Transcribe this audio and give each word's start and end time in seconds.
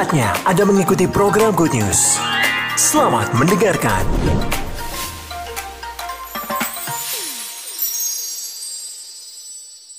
Saatnya 0.00 0.32
Anda 0.48 0.64
mengikuti 0.64 1.04
program 1.04 1.52
Good 1.52 1.76
News. 1.76 2.16
Selamat 2.72 3.36
mendengarkan. 3.36 4.00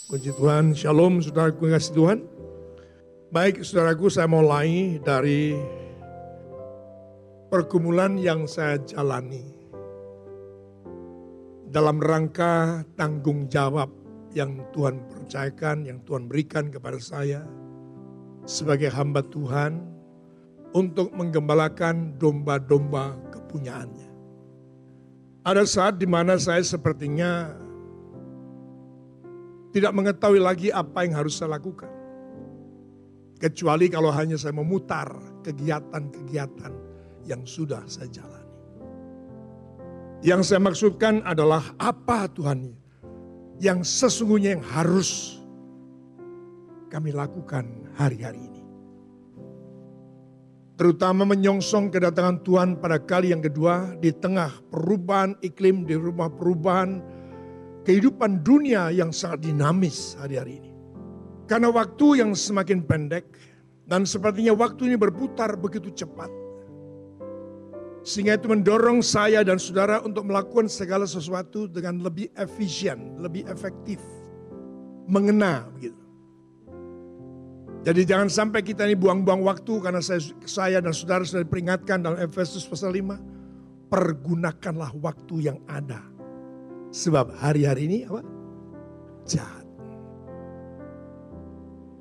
Puji 0.09 0.33
Tuhan, 0.33 0.73
Shalom 0.73 1.21
saudaraku 1.21 1.69
kasih 1.69 1.93
Tuhan. 1.93 2.19
Baik 3.29 3.61
saudaraku 3.61 4.09
saya 4.09 4.25
mulai 4.25 4.97
dari 5.05 5.53
pergumulan 7.53 8.17
yang 8.17 8.49
saya 8.49 8.81
jalani. 8.81 9.45
Dalam 11.69 12.01
rangka 12.01 12.81
tanggung 12.97 13.45
jawab 13.53 13.93
yang 14.33 14.65
Tuhan 14.73 14.97
percayakan, 15.13 15.85
yang 15.85 16.01
Tuhan 16.09 16.25
berikan 16.25 16.73
kepada 16.73 16.97
saya 16.97 17.45
sebagai 18.49 18.89
hamba 18.89 19.21
Tuhan 19.21 19.90
untuk 20.71 21.11
menggembalakan 21.11 22.15
domba-domba 22.15 23.15
kepunyaannya. 23.35 24.09
Ada 25.41 25.63
saat 25.65 25.97
di 25.97 26.05
mana 26.05 26.37
saya 26.37 26.61
sepertinya 26.61 27.49
tidak 29.71 29.91
mengetahui 29.95 30.39
lagi 30.43 30.67
apa 30.69 31.07
yang 31.07 31.17
harus 31.17 31.39
saya 31.39 31.57
lakukan. 31.57 31.89
Kecuali 33.41 33.89
kalau 33.89 34.13
hanya 34.13 34.37
saya 34.37 34.53
memutar 34.53 35.09
kegiatan-kegiatan 35.41 36.73
yang 37.25 37.41
sudah 37.41 37.81
saya 37.89 38.05
jalani. 38.11 38.51
Yang 40.21 40.53
saya 40.53 40.61
maksudkan 40.61 41.25
adalah 41.25 41.73
apa 41.81 42.29
Tuhan 42.29 42.77
yang 43.57 43.81
sesungguhnya 43.81 44.57
yang 44.57 44.65
harus 44.65 45.41
kami 46.93 47.09
lakukan 47.09 47.65
hari-hari 47.97 48.37
ini. 48.45 48.50
Terutama 50.81 51.29
menyongsong 51.29 51.93
kedatangan 51.93 52.41
Tuhan 52.41 52.69
pada 52.81 52.97
kali 52.97 53.29
yang 53.29 53.45
kedua 53.45 53.93
di 54.01 54.09
tengah 54.09 54.49
perubahan 54.73 55.37
iklim, 55.45 55.85
di 55.85 55.93
rumah 55.93 56.25
perubahan 56.25 57.05
kehidupan 57.85 58.41
dunia 58.41 58.89
yang 58.89 59.13
sangat 59.13 59.45
dinamis 59.45 60.17
hari-hari 60.17 60.57
ini. 60.57 60.73
Karena 61.45 61.69
waktu 61.69 62.25
yang 62.25 62.33
semakin 62.33 62.81
pendek 62.81 63.29
dan 63.85 64.09
sepertinya 64.09 64.57
waktu 64.57 64.89
ini 64.89 64.97
berputar 64.97 65.53
begitu 65.53 65.93
cepat. 65.93 66.33
Sehingga 68.01 68.41
itu 68.41 68.49
mendorong 68.49 69.05
saya 69.05 69.45
dan 69.45 69.61
saudara 69.61 70.01
untuk 70.01 70.25
melakukan 70.25 70.65
segala 70.65 71.05
sesuatu 71.05 71.69
dengan 71.69 72.01
lebih 72.01 72.33
efisien, 72.33 73.21
lebih 73.21 73.45
efektif. 73.45 74.01
Mengena 75.05 75.61
begitu. 75.77 76.00
Jadi 77.81 78.05
jangan 78.05 78.29
sampai 78.29 78.61
kita 78.61 78.85
ini 78.85 78.93
buang-buang 78.93 79.41
waktu 79.41 79.73
karena 79.81 80.05
saya, 80.05 80.21
saya 80.45 80.77
dan 80.85 80.93
saudara 80.93 81.25
sudah 81.25 81.41
diperingatkan 81.41 82.05
dalam 82.05 82.17
Efesus 82.21 82.65
pasal 82.69 82.93
5. 82.93 83.89
Pergunakanlah 83.91 84.95
waktu 85.01 85.51
yang 85.51 85.59
ada 85.67 86.11
Sebab 86.91 87.39
hari-hari 87.39 87.87
ini 87.87 87.99
apa? 88.03 88.19
Jahat. 89.23 89.63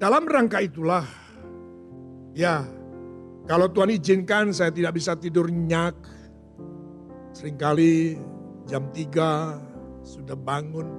Dalam 0.02 0.26
rangka 0.26 0.58
itulah, 0.58 1.06
ya 2.34 2.66
kalau 3.46 3.70
Tuhan 3.70 3.94
izinkan 3.94 4.50
saya 4.50 4.74
tidak 4.74 4.98
bisa 4.98 5.14
tidur 5.14 5.46
nyenyak. 5.46 5.94
Seringkali 7.30 8.18
jam 8.66 8.90
3 8.90 10.02
sudah 10.02 10.34
bangun 10.34 10.90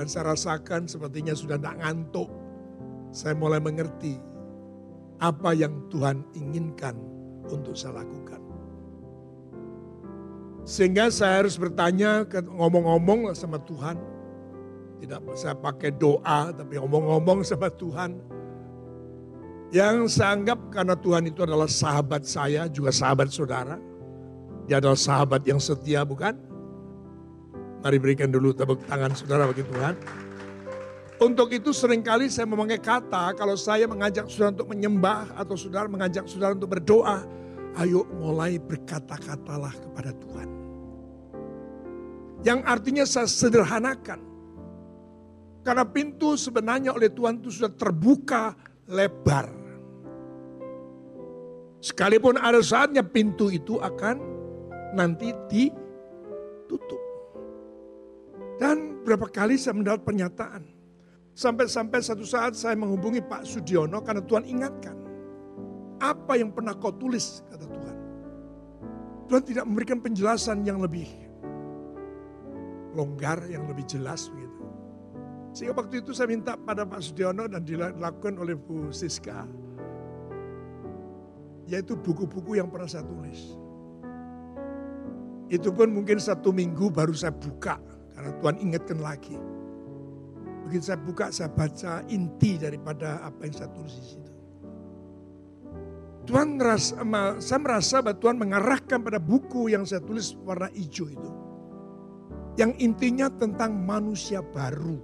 dan 0.00 0.08
saya 0.08 0.32
rasakan 0.32 0.88
sepertinya 0.88 1.36
sudah 1.36 1.60
tidak 1.60 1.76
ngantuk. 1.84 2.32
Saya 3.10 3.34
mulai 3.34 3.58
mengerti 3.58 4.18
apa 5.20 5.52
yang 5.52 5.90
Tuhan 5.90 6.22
inginkan 6.32 6.94
untuk 7.50 7.74
saya 7.74 8.00
lakukan. 8.00 8.40
Sehingga 10.62 11.10
saya 11.10 11.42
harus 11.42 11.58
bertanya, 11.58 12.22
ngomong-ngomong 12.30 13.34
sama 13.34 13.58
Tuhan. 13.66 13.98
Tidak 15.00 15.20
saya 15.34 15.56
pakai 15.56 15.90
doa, 15.96 16.54
tapi 16.54 16.78
ngomong-ngomong 16.78 17.42
sama 17.42 17.72
Tuhan. 17.72 18.20
Yang 19.74 20.18
saya 20.18 20.36
anggap 20.38 20.70
karena 20.70 20.94
Tuhan 20.94 21.26
itu 21.26 21.42
adalah 21.42 21.66
sahabat 21.66 22.22
saya, 22.22 22.70
juga 22.70 22.94
sahabat 22.94 23.32
saudara. 23.34 23.80
Dia 24.70 24.78
adalah 24.78 24.98
sahabat 24.98 25.42
yang 25.48 25.58
setia, 25.58 26.06
bukan? 26.06 26.36
Mari 27.80 27.96
berikan 27.96 28.28
dulu 28.28 28.52
tepuk 28.52 28.84
tangan 28.84 29.16
saudara 29.16 29.48
bagi 29.48 29.64
Tuhan. 29.64 29.94
Untuk 31.20 31.52
itu 31.52 31.76
sering 31.76 32.00
kali 32.00 32.32
saya 32.32 32.48
memakai 32.48 32.80
kata, 32.80 33.36
kalau 33.36 33.52
saya 33.52 33.84
mengajak 33.84 34.24
saudara 34.32 34.56
untuk 34.56 34.72
menyembah, 34.72 35.36
atau 35.36 35.52
saudara 35.52 35.84
mengajak 35.84 36.24
saudara 36.24 36.56
untuk 36.56 36.72
berdoa, 36.72 37.28
ayo 37.76 38.08
mulai 38.16 38.56
berkata-katalah 38.56 39.76
kepada 39.76 40.16
Tuhan. 40.16 40.48
Yang 42.40 42.60
artinya 42.64 43.04
saya 43.04 43.28
sederhanakan. 43.28 44.32
Karena 45.60 45.84
pintu 45.84 46.40
sebenarnya 46.40 46.96
oleh 46.96 47.12
Tuhan 47.12 47.36
itu 47.36 47.52
sudah 47.52 47.68
terbuka 47.68 48.56
lebar. 48.88 49.52
Sekalipun 51.84 52.40
ada 52.40 52.64
saatnya 52.64 53.04
pintu 53.04 53.52
itu 53.52 53.76
akan 53.76 54.16
nanti 54.96 55.36
ditutup. 55.52 57.02
Dan 58.56 59.04
berapa 59.04 59.28
kali 59.28 59.60
saya 59.60 59.76
mendapat 59.76 60.00
pernyataan. 60.00 60.79
Sampai-sampai 61.40 62.04
satu 62.04 62.20
saat 62.28 62.52
saya 62.52 62.76
menghubungi 62.76 63.24
Pak 63.24 63.48
Sudiono 63.48 64.04
karena 64.04 64.20
Tuhan 64.20 64.44
ingatkan. 64.44 64.92
Apa 65.96 66.36
yang 66.36 66.52
pernah 66.52 66.76
kau 66.76 66.92
tulis, 66.92 67.40
kata 67.48 67.64
Tuhan. 67.64 67.96
Tuhan 69.24 69.42
tidak 69.48 69.64
memberikan 69.64 70.04
penjelasan 70.04 70.68
yang 70.68 70.84
lebih 70.84 71.08
longgar, 72.92 73.40
yang 73.48 73.64
lebih 73.64 73.88
jelas 73.88 74.28
begitu. 74.28 74.64
Sehingga 75.56 75.80
waktu 75.80 76.04
itu 76.04 76.12
saya 76.12 76.28
minta 76.28 76.60
pada 76.60 76.84
Pak 76.84 77.00
Sudiono 77.00 77.48
dan 77.48 77.64
dilakukan 77.64 78.36
oleh 78.36 78.52
Bu 78.60 78.92
Siska. 78.92 79.48
Yaitu 81.64 81.96
buku-buku 81.96 82.60
yang 82.60 82.68
pernah 82.68 82.84
saya 82.84 83.08
tulis. 83.08 83.56
Itu 85.48 85.72
pun 85.72 85.88
mungkin 85.88 86.20
satu 86.20 86.52
minggu 86.52 86.92
baru 86.92 87.16
saya 87.16 87.32
buka. 87.32 87.80
Karena 88.12 88.36
Tuhan 88.36 88.60
ingatkan 88.60 89.00
lagi. 89.00 89.40
Begitu 90.70 90.86
saya 90.86 91.02
buka, 91.02 91.34
saya 91.34 91.50
baca 91.50 91.98
inti 92.06 92.54
daripada 92.54 93.18
apa 93.26 93.42
yang 93.42 93.54
saya 93.58 93.74
tulis 93.74 93.90
di 93.90 94.06
situ. 94.06 94.32
Tuhan 96.30 96.62
merasa, 96.62 96.94
saya 97.42 97.58
merasa 97.58 97.98
bahwa 97.98 98.22
Tuhan 98.22 98.38
mengarahkan 98.38 99.02
pada 99.02 99.18
buku 99.18 99.66
yang 99.66 99.82
saya 99.82 99.98
tulis 99.98 100.38
warna 100.46 100.70
hijau 100.70 101.10
itu. 101.10 101.30
Yang 102.54 102.86
intinya 102.86 103.26
tentang 103.34 103.82
manusia 103.82 104.46
baru. 104.46 104.94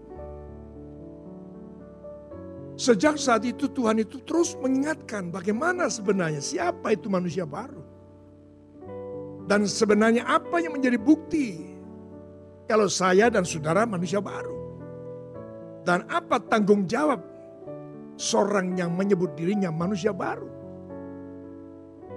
Sejak 2.79 3.19
saat 3.19 3.43
itu 3.43 3.67
Tuhan 3.67 4.07
itu 4.07 4.23
terus 4.23 4.55
mengingatkan 4.63 5.35
bagaimana 5.35 5.91
sebenarnya 5.91 6.47
siapa 6.47 6.95
itu 6.95 7.11
manusia 7.11 7.43
baru. 7.43 7.83
Dan 9.51 9.67
sebenarnya 9.67 10.31
apa 10.31 10.63
yang 10.63 10.79
menjadi 10.79 10.95
bukti 10.95 11.75
kalau 12.71 12.87
saya 12.87 13.27
dan 13.35 13.43
saudara 13.43 13.83
manusia 13.83 14.23
baru. 14.23 14.56
Dan 15.87 16.03
apa 16.11 16.43
tanggung 16.51 16.91
jawab 16.91 17.23
seorang 18.19 18.75
yang 18.75 18.99
menyebut 18.99 19.39
dirinya 19.39 19.71
manusia 19.71 20.11
baru. 20.11 20.51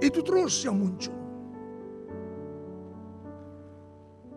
Itu 0.02 0.26
terus 0.26 0.58
yang 0.66 0.82
muncul. 0.82 1.14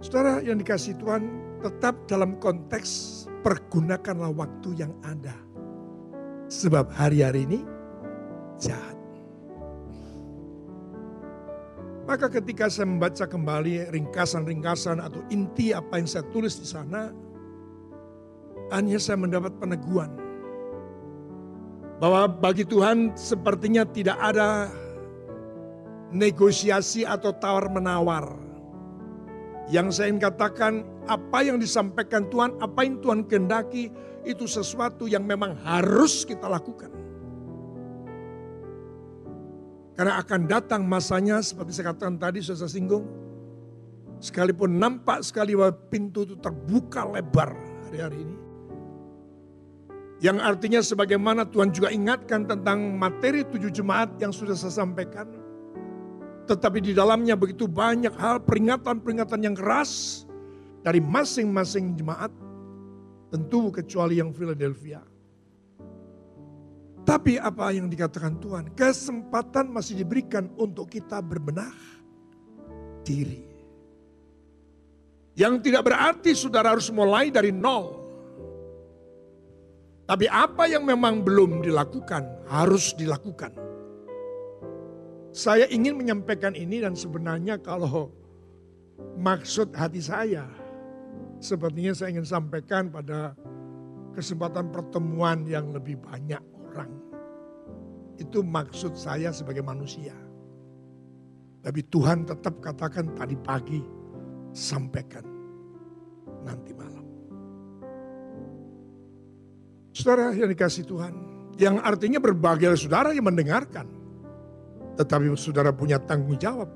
Saudara 0.02 0.42
yang 0.44 0.58
dikasih 0.60 0.98
Tuhan 0.98 1.22
tetap 1.62 1.94
dalam 2.10 2.36
konteks 2.42 3.24
pergunakanlah 3.40 4.34
waktu 4.34 4.74
yang 4.76 4.92
ada. 5.06 5.32
Sebab 6.52 6.92
hari-hari 6.92 7.48
ini 7.48 7.60
jahat. 8.60 8.98
Maka 12.02 12.26
ketika 12.28 12.66
saya 12.66 12.90
membaca 12.90 13.24
kembali 13.24 13.94
ringkasan-ringkasan 13.94 14.98
atau 15.00 15.22
inti 15.30 15.70
apa 15.70 16.02
yang 16.02 16.10
saya 16.10 16.26
tulis 16.34 16.58
di 16.58 16.66
sana, 16.66 17.14
hanya 18.72 18.96
saya 18.96 19.20
mendapat 19.20 19.52
peneguhan 19.60 20.10
bahwa 22.02 22.26
bagi 22.26 22.66
Tuhan 22.66 23.14
sepertinya 23.14 23.86
tidak 23.86 24.18
ada 24.18 24.66
negosiasi 26.10 27.06
atau 27.06 27.30
tawar-menawar. 27.30 28.42
Yang 29.70 29.86
saya 30.02 30.10
ingin 30.10 30.26
katakan, 30.26 30.72
apa 31.06 31.46
yang 31.46 31.62
disampaikan 31.62 32.26
Tuhan, 32.26 32.58
apa 32.58 32.82
yang 32.82 32.98
Tuhan 32.98 33.22
kehendaki, 33.30 33.94
itu 34.26 34.50
sesuatu 34.50 35.06
yang 35.06 35.22
memang 35.22 35.54
harus 35.62 36.26
kita 36.26 36.50
lakukan. 36.50 36.90
Karena 39.94 40.18
akan 40.18 40.50
datang 40.50 40.82
masanya, 40.82 41.38
seperti 41.38 41.78
saya 41.78 41.94
katakan 41.94 42.18
tadi, 42.18 42.42
sudah 42.42 42.66
saya 42.66 42.74
singgung. 42.74 43.06
Sekalipun 44.18 44.74
nampak 44.78 45.22
sekali 45.22 45.54
bahwa 45.54 45.74
pintu 45.86 46.26
itu 46.26 46.34
terbuka 46.38 47.06
lebar 47.06 47.54
hari-hari 47.86 48.26
ini. 48.26 48.51
Yang 50.22 50.38
artinya 50.38 50.80
sebagaimana 50.86 51.42
Tuhan 51.50 51.74
juga 51.74 51.90
ingatkan 51.90 52.46
tentang 52.46 52.94
materi 52.94 53.42
tujuh 53.42 53.74
jemaat 53.74 54.14
yang 54.22 54.30
sudah 54.30 54.54
saya 54.54 54.86
sampaikan. 54.86 55.26
Tetapi 56.46 56.78
di 56.78 56.94
dalamnya 56.94 57.34
begitu 57.34 57.66
banyak 57.66 58.14
hal 58.14 58.38
peringatan-peringatan 58.46 59.40
yang 59.42 59.58
keras 59.58 60.22
dari 60.86 61.02
masing-masing 61.02 61.98
jemaat. 61.98 62.30
Tentu 63.34 63.74
kecuali 63.74 64.22
yang 64.22 64.30
Philadelphia. 64.30 65.02
Tapi 67.02 67.34
apa 67.34 67.74
yang 67.74 67.90
dikatakan 67.90 68.38
Tuhan, 68.38 68.64
kesempatan 68.78 69.74
masih 69.74 70.06
diberikan 70.06 70.46
untuk 70.54 70.86
kita 70.86 71.18
berbenah 71.18 71.74
diri. 73.02 73.42
Yang 75.34 75.66
tidak 75.66 75.82
berarti 75.82 76.30
saudara 76.36 76.76
harus 76.76 76.92
mulai 76.94 77.32
dari 77.32 77.50
nol. 77.50 78.01
Tapi 80.02 80.26
apa 80.26 80.66
yang 80.66 80.82
memang 80.82 81.22
belum 81.22 81.62
dilakukan 81.62 82.46
harus 82.50 82.92
dilakukan. 82.98 83.54
Saya 85.32 85.64
ingin 85.72 85.96
menyampaikan 85.96 86.52
ini 86.52 86.84
dan 86.84 86.92
sebenarnya 86.92 87.56
kalau 87.62 88.12
maksud 89.16 89.72
hati 89.72 90.04
saya 90.04 90.44
sepertinya 91.40 91.96
saya 91.96 92.18
ingin 92.18 92.28
sampaikan 92.28 92.92
pada 92.92 93.32
kesempatan 94.12 94.68
pertemuan 94.68 95.48
yang 95.48 95.72
lebih 95.72 95.96
banyak 95.98 96.42
orang. 96.68 96.92
Itu 98.20 98.44
maksud 98.44 98.92
saya 98.94 99.32
sebagai 99.32 99.64
manusia. 99.64 100.14
Tapi 101.62 101.80
Tuhan 101.88 102.26
tetap 102.28 102.58
katakan 102.60 103.14
tadi 103.16 103.38
pagi 103.38 103.80
sampaikan 104.52 105.24
nanti 106.44 106.76
malam. 106.76 106.91
Saudara 109.92 110.32
yang 110.32 110.48
dikasih 110.48 110.88
Tuhan, 110.88 111.12
yang 111.60 111.76
artinya 111.84 112.16
berbagai 112.16 112.72
saudara 112.80 113.12
yang 113.12 113.28
mendengarkan. 113.28 113.84
Tetapi 114.96 115.28
saudara 115.36 115.72
punya 115.72 116.00
tanggung 116.00 116.36
jawab 116.40 116.68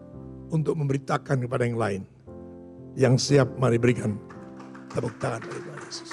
untuk 0.53 0.77
memberitakan 0.77 1.49
kepada 1.49 1.65
yang 1.65 1.81
lain. 1.81 2.03
Yang 2.97 3.15
siap 3.29 3.49
mari 3.57 3.81
berikan 3.81 4.21
tepuk 4.93 5.17
tangan 5.21 5.41
kepada 5.45 5.61
Tuhan 5.65 5.81
Yesus. 5.85 6.11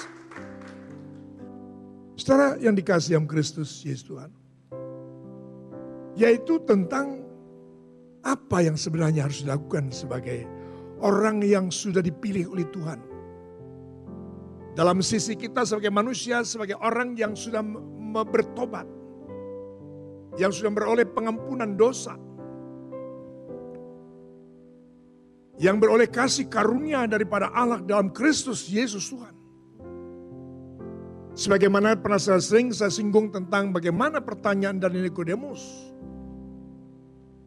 Saudara 2.16 2.56
yang 2.56 2.72
dikasih 2.72 3.20
yang 3.20 3.28
Kristus 3.28 3.84
Yesus 3.84 4.04
Tuhan. 4.08 4.32
Yaitu 6.16 6.56
tentang 6.64 7.20
apa 8.24 8.64
yang 8.64 8.80
sebenarnya 8.80 9.28
harus 9.28 9.44
dilakukan 9.44 9.92
sebagai 9.92 10.48
orang 11.04 11.44
yang 11.44 11.68
sudah 11.68 12.00
dipilih 12.00 12.48
oleh 12.48 12.64
Tuhan 12.72 13.13
dalam 14.74 14.98
sisi 14.98 15.38
kita 15.38 15.62
sebagai 15.62 15.94
manusia, 15.94 16.42
sebagai 16.42 16.74
orang 16.82 17.14
yang 17.14 17.38
sudah 17.38 17.62
bertobat. 18.26 18.86
Yang 20.34 20.62
sudah 20.62 20.72
beroleh 20.74 21.06
pengampunan 21.06 21.78
dosa. 21.78 22.18
Yang 25.62 25.76
beroleh 25.78 26.10
kasih 26.10 26.50
karunia 26.50 27.06
daripada 27.06 27.54
Allah 27.54 27.78
dalam 27.78 28.10
Kristus 28.10 28.66
Yesus 28.66 29.14
Tuhan. 29.14 29.30
Sebagaimana 31.38 31.94
pernah 31.94 32.18
saya 32.18 32.42
sering 32.42 32.74
saya 32.74 32.90
singgung 32.90 33.30
tentang 33.30 33.70
bagaimana 33.70 34.18
pertanyaan 34.18 34.82
dari 34.82 34.98
Nikodemus. 35.06 35.62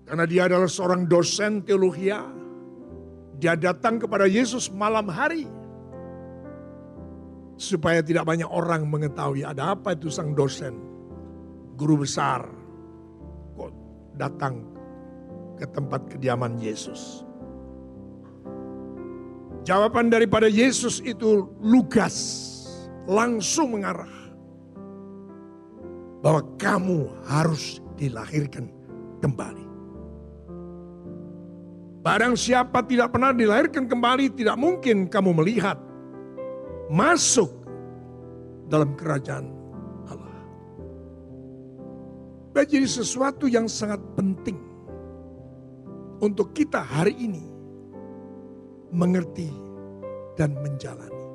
Karena 0.08 0.24
dia 0.24 0.48
adalah 0.48 0.72
seorang 0.72 1.04
dosen 1.04 1.60
teologi. 1.68 2.08
Dia 3.36 3.60
datang 3.60 4.00
kepada 4.00 4.24
Yesus 4.24 4.72
malam 4.72 5.12
hari 5.12 5.57
supaya 7.58 8.06
tidak 8.06 8.30
banyak 8.30 8.48
orang 8.48 8.86
mengetahui 8.86 9.42
ada 9.42 9.74
apa 9.74 9.98
itu 9.98 10.14
sang 10.14 10.38
dosen, 10.38 10.78
guru 11.74 12.06
besar, 12.06 12.46
kok 13.58 13.74
datang 14.16 14.62
ke 15.58 15.66
tempat 15.74 16.06
kediaman 16.06 16.62
Yesus. 16.62 17.26
Jawaban 19.66 20.08
daripada 20.08 20.48
Yesus 20.48 21.04
itu 21.04 21.50
lugas, 21.60 22.16
langsung 23.10 23.76
mengarah 23.76 24.16
bahwa 26.22 26.46
kamu 26.56 27.10
harus 27.26 27.84
dilahirkan 27.98 28.70
kembali. 29.20 29.66
Barang 32.06 32.40
siapa 32.40 32.86
tidak 32.88 33.12
pernah 33.12 33.36
dilahirkan 33.36 33.90
kembali, 33.90 34.32
tidak 34.32 34.56
mungkin 34.56 35.12
kamu 35.12 35.36
melihat 35.44 35.76
masuk 36.88 37.52
dalam 38.68 38.96
kerajaan 38.96 39.48
Allah. 40.12 40.40
Jadi 42.58 42.88
sesuatu 42.88 43.46
yang 43.48 43.70
sangat 43.70 44.02
penting 44.18 44.58
untuk 46.20 46.52
kita 46.58 46.82
hari 46.82 47.14
ini 47.16 47.46
mengerti 48.92 49.52
dan 50.40 50.56
menjalani. 50.64 51.26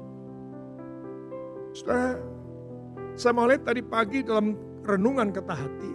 Saudara, 1.72 2.18
saya 3.16 3.32
mau 3.32 3.46
lihat 3.48 3.64
tadi 3.64 3.80
pagi 3.84 4.20
dalam 4.24 4.56
renungan 4.84 5.30
kata 5.32 5.54
hati. 5.54 5.92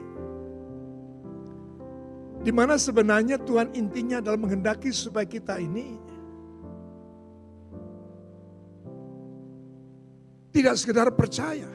Di 2.42 2.52
mana 2.54 2.78
sebenarnya 2.80 3.42
Tuhan 3.44 3.74
intinya 3.76 4.22
dalam 4.22 4.48
menghendaki 4.48 4.94
supaya 4.94 5.26
kita 5.28 5.60
ini 5.60 5.98
Tidak 10.58 10.74
sekedar 10.74 11.14
percaya. 11.14 11.70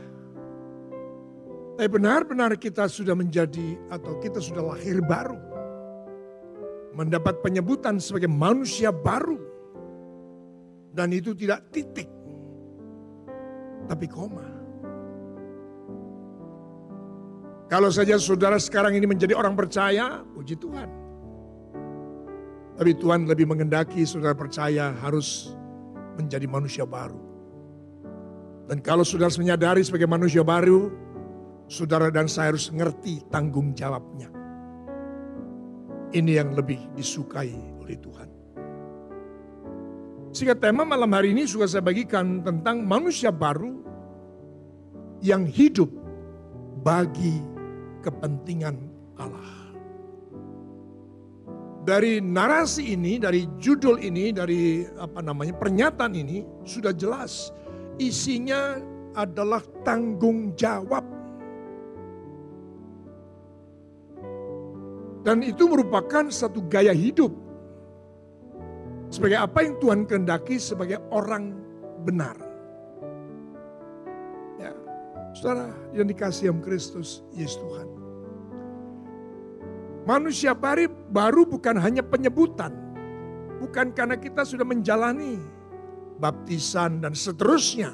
Tapi 1.79 1.87
benar-benar 1.87 2.59
kita 2.59 2.91
sudah 2.91 3.15
menjadi 3.15 3.79
atau 3.87 4.19
kita 4.19 4.43
sudah 4.43 4.75
lahir 4.75 4.99
baru. 4.99 5.39
Mendapat 6.91 7.39
penyebutan 7.47 8.03
sebagai 8.03 8.27
manusia 8.27 8.91
baru. 8.91 9.39
Dan 10.91 11.15
itu 11.15 11.31
tidak 11.31 11.63
titik. 11.71 12.11
Tapi 13.87 14.07
koma. 14.11 14.51
Kalau 17.71 17.89
saja 17.95 18.19
saudara 18.19 18.59
sekarang 18.59 18.99
ini 18.99 19.07
menjadi 19.07 19.39
orang 19.39 19.55
percaya, 19.55 20.27
puji 20.35 20.59
Tuhan. 20.59 20.91
Tapi 22.83 22.99
Tuhan 22.99 23.31
lebih 23.31 23.47
mengendaki 23.47 24.03
saudara 24.03 24.35
percaya 24.35 24.91
harus 24.99 25.55
menjadi 26.19 26.51
manusia 26.51 26.83
baru. 26.83 27.32
Dan 28.73 28.81
kalau 28.81 29.05
saudara 29.05 29.29
menyadari 29.37 29.85
sebagai 29.85 30.09
manusia 30.09 30.41
baru, 30.41 30.89
saudara 31.69 32.09
dan 32.09 32.25
saya 32.25 32.57
harus 32.57 32.73
mengerti 32.73 33.21
tanggung 33.29 33.77
jawabnya. 33.77 34.33
Ini 36.17 36.41
yang 36.41 36.57
lebih 36.57 36.81
disukai 36.97 37.53
oleh 37.53 38.01
Tuhan. 38.01 38.29
Sehingga 40.33 40.57
tema 40.57 40.89
malam 40.89 41.13
hari 41.13 41.37
ini 41.37 41.45
sudah 41.45 41.69
saya 41.69 41.85
bagikan 41.85 42.41
tentang 42.41 42.81
manusia 42.81 43.29
baru 43.29 43.77
yang 45.21 45.45
hidup 45.45 45.93
bagi 46.81 47.45
kepentingan 48.01 48.81
Allah. 49.21 49.53
Dari 51.85 52.25
narasi 52.25 52.97
ini, 52.97 53.21
dari 53.21 53.45
judul 53.61 54.01
ini, 54.01 54.33
dari 54.33 54.89
apa 54.97 55.21
namanya 55.21 55.61
pernyataan 55.61 56.17
ini 56.17 56.41
sudah 56.65 56.97
jelas 56.97 57.53
isinya 58.01 58.81
adalah 59.13 59.61
tanggung 59.85 60.57
jawab. 60.57 61.05
Dan 65.23 65.39
itu 65.47 65.71
merupakan 65.71 66.27
satu 66.33 66.67
gaya 66.67 66.91
hidup. 66.91 67.31
Sebagai 69.13 69.39
apa 69.39 69.63
yang 69.63 69.77
Tuhan 69.79 70.01
kehendaki 70.09 70.59
sebagai 70.59 70.99
orang 71.13 71.55
benar. 72.03 72.35
Ya, 74.59 74.75
saudara 75.37 75.71
yang 75.95 76.11
dikasih 76.11 76.51
yang 76.51 76.59
Kristus, 76.65 77.23
Yesus 77.31 77.61
Tuhan. 77.61 77.87
Manusia 80.03 80.51
baru, 80.59 80.91
baru 81.15 81.47
bukan 81.47 81.79
hanya 81.79 82.03
penyebutan. 82.03 82.75
Bukan 83.63 83.95
karena 83.95 84.19
kita 84.19 84.43
sudah 84.43 84.67
menjalani 84.67 85.39
baptisan, 86.23 87.03
dan 87.03 87.19
seterusnya. 87.19 87.91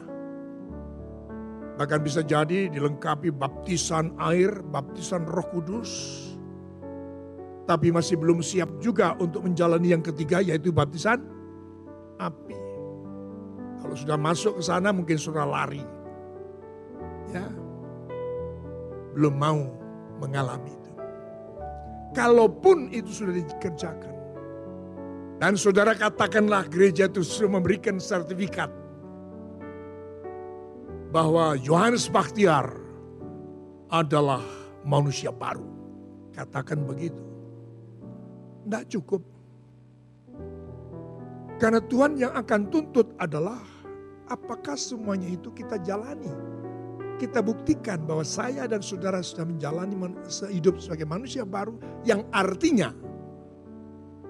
Bahkan 1.80 2.00
bisa 2.04 2.20
jadi 2.20 2.68
dilengkapi 2.68 3.32
baptisan 3.32 4.12
air, 4.20 4.52
baptisan 4.68 5.24
roh 5.24 5.46
kudus. 5.48 5.90
Tapi 7.64 7.88
masih 7.88 8.20
belum 8.20 8.44
siap 8.44 8.68
juga 8.84 9.16
untuk 9.16 9.48
menjalani 9.48 9.96
yang 9.96 10.04
ketiga 10.04 10.44
yaitu 10.44 10.68
baptisan 10.68 11.24
api. 12.20 12.56
Kalau 13.78 13.94
sudah 13.94 14.18
masuk 14.18 14.58
ke 14.58 14.62
sana 14.64 14.92
mungkin 14.92 15.16
sudah 15.16 15.46
lari. 15.46 15.84
Ya. 17.30 17.46
Belum 19.14 19.38
mau 19.38 19.60
mengalami 20.18 20.74
itu. 20.74 20.92
Kalaupun 22.16 22.90
itu 22.90 23.22
sudah 23.22 23.36
dikerjakan 23.38 24.17
dan 25.38 25.54
saudara 25.54 25.94
katakanlah 25.94 26.66
gereja 26.66 27.06
itu 27.06 27.22
sudah 27.22 27.58
memberikan 27.58 28.02
sertifikat. 28.02 28.70
bahwa 31.08 31.56
Yohanes 31.56 32.06
Baktiar 32.08 32.68
adalah 33.88 34.44
manusia 34.84 35.32
baru. 35.32 35.64
Katakan 36.36 36.84
begitu. 36.84 37.24
Tidak 38.64 38.84
cukup. 38.92 39.22
Karena 41.58 41.80
Tuhan 41.82 42.20
yang 42.20 42.36
akan 42.36 42.70
tuntut 42.70 43.08
adalah 43.18 43.58
apakah 44.30 44.78
semuanya 44.78 45.26
itu 45.32 45.50
kita 45.50 45.80
jalani. 45.82 46.30
Kita 47.18 47.42
buktikan 47.42 48.06
bahwa 48.06 48.22
saya 48.22 48.70
dan 48.70 48.78
saudara 48.78 49.18
sudah 49.18 49.42
menjalani 49.42 49.98
hidup 50.54 50.78
sebagai 50.78 51.08
manusia 51.08 51.42
baru 51.42 51.74
yang 52.06 52.22
artinya 52.30 52.94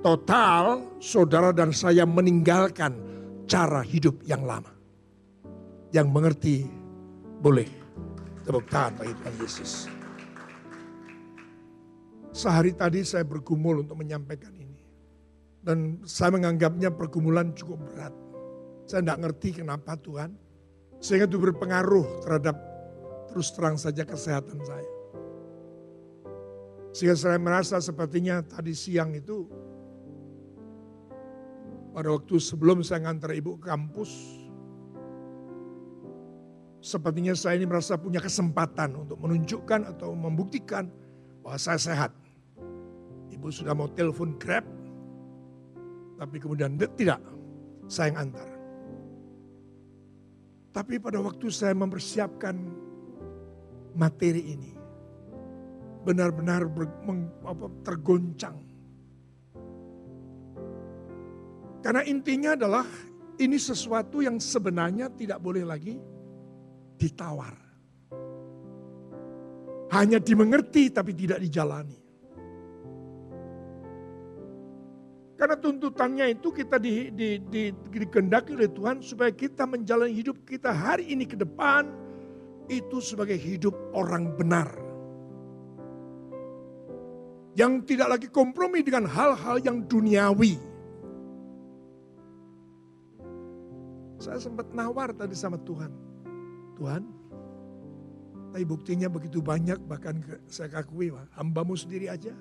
total 0.03 0.87
saudara 1.03 1.51
dan 1.51 1.75
saya 1.75 2.07
meninggalkan 2.07 2.95
cara 3.51 3.83
hidup 3.83 4.23
yang 4.27 4.47
lama. 4.47 4.71
Yang 5.91 6.09
mengerti 6.13 6.57
boleh 7.41 7.69
tepuk 8.45 8.69
tangan 8.69 8.93
bagi 9.01 9.15
Tuhan 9.17 9.35
Yesus. 9.41 9.73
Sehari 12.33 12.77
tadi 12.77 13.03
saya 13.03 13.25
bergumul 13.25 13.83
untuk 13.83 13.99
menyampaikan 13.99 14.53
ini. 14.55 14.79
Dan 15.59 16.05
saya 16.07 16.33
menganggapnya 16.33 16.95
pergumulan 16.95 17.51
cukup 17.57 17.83
berat. 17.91 18.15
Saya 18.87 19.05
tidak 19.05 19.19
ngerti 19.27 19.49
kenapa 19.65 19.99
Tuhan. 19.99 20.33
Sehingga 21.03 21.27
itu 21.27 21.39
berpengaruh 21.41 22.23
terhadap 22.23 22.57
terus 23.33 23.51
terang 23.55 23.75
saja 23.75 24.07
kesehatan 24.07 24.61
saya. 24.63 24.91
Sehingga 26.95 27.17
saya 27.19 27.39
merasa 27.39 27.79
sepertinya 27.79 28.41
tadi 28.43 28.73
siang 28.73 29.15
itu 29.15 29.47
pada 31.99 32.15
waktu 32.15 32.39
sebelum 32.39 32.87
saya 32.87 33.11
ngantar 33.11 33.35
ibu 33.35 33.59
ke 33.59 33.67
kampus, 33.75 34.39
sepertinya 36.79 37.35
saya 37.35 37.59
ini 37.59 37.67
merasa 37.67 37.99
punya 37.99 38.23
kesempatan 38.23 38.95
untuk 39.03 39.19
menunjukkan 39.19 39.83
atau 39.83 40.15
membuktikan 40.15 40.87
bahwa 41.43 41.59
saya 41.59 41.75
sehat. 41.75 42.15
Ibu 43.35 43.51
sudah 43.51 43.75
mau 43.75 43.91
telepon 43.91 44.39
Grab, 44.39 44.63
tapi 46.23 46.39
kemudian 46.39 46.79
tidak, 46.95 47.19
saya 47.91 48.15
yang 48.15 48.31
antar. 48.31 48.47
Tapi 50.71 51.03
pada 51.03 51.19
waktu 51.19 51.51
saya 51.51 51.75
mempersiapkan 51.75 52.55
materi 53.99 54.55
ini, 54.55 54.71
benar-benar 56.07 56.63
tergoncang. 57.83 58.68
Karena 61.89 62.05
intinya 62.05 62.53
adalah 62.53 62.85
ini 63.41 63.57
sesuatu 63.57 64.21
yang 64.21 64.37
sebenarnya 64.37 65.09
tidak 65.09 65.41
boleh 65.41 65.65
lagi 65.65 65.97
ditawar. 67.01 67.57
Hanya 69.97 70.21
dimengerti 70.21 70.93
tapi 70.93 71.17
tidak 71.17 71.41
dijalani. 71.41 71.97
Karena 75.41 75.57
tuntutannya 75.57 76.37
itu 76.37 76.53
kita 76.53 76.77
di, 76.77 77.09
di, 77.09 77.41
di, 77.49 77.73
dikendaki 77.73 78.53
oleh 78.53 78.69
Tuhan 78.69 79.01
supaya 79.01 79.33
kita 79.33 79.65
menjalani 79.65 80.13
hidup 80.13 80.45
kita 80.45 80.69
hari 80.69 81.09
ini 81.09 81.25
ke 81.25 81.41
depan 81.41 81.89
itu 82.69 83.01
sebagai 83.01 83.41
hidup 83.41 83.73
orang 83.97 84.37
benar. 84.37 84.69
Yang 87.57 87.97
tidak 87.97 88.21
lagi 88.21 88.29
kompromi 88.29 88.85
dengan 88.85 89.09
hal-hal 89.09 89.57
yang 89.65 89.89
duniawi. 89.89 90.68
Saya 94.19 94.39
sempat 94.43 94.71
nawar 94.75 95.15
tadi 95.15 95.39
sama 95.39 95.59
Tuhan. 95.63 95.95
Tuhan, 96.75 97.03
tapi 98.55 98.65
buktinya 98.67 99.11
begitu 99.11 99.43
banyak 99.43 99.79
bahkan 99.87 100.23
saya 100.47 100.83
akui 100.83 101.11
hambamu 101.35 101.75
sendiri 101.75 102.07
aja 102.07 102.35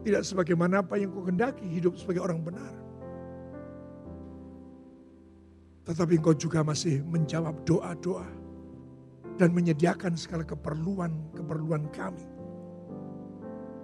tidak 0.00 0.24
sebagaimana 0.24 0.80
apa 0.80 0.96
yang 0.96 1.12
kau 1.12 1.24
kendaki 1.24 1.68
hidup 1.68 1.92
sebagai 1.96 2.24
orang 2.24 2.40
benar. 2.40 2.72
Tetapi 5.84 6.16
engkau 6.16 6.32
juga 6.36 6.64
masih 6.64 7.04
menjawab 7.04 7.66
doa-doa. 7.68 8.28
Dan 9.40 9.56
menyediakan 9.56 10.20
segala 10.20 10.44
keperluan-keperluan 10.44 11.88
kami. 11.96 12.28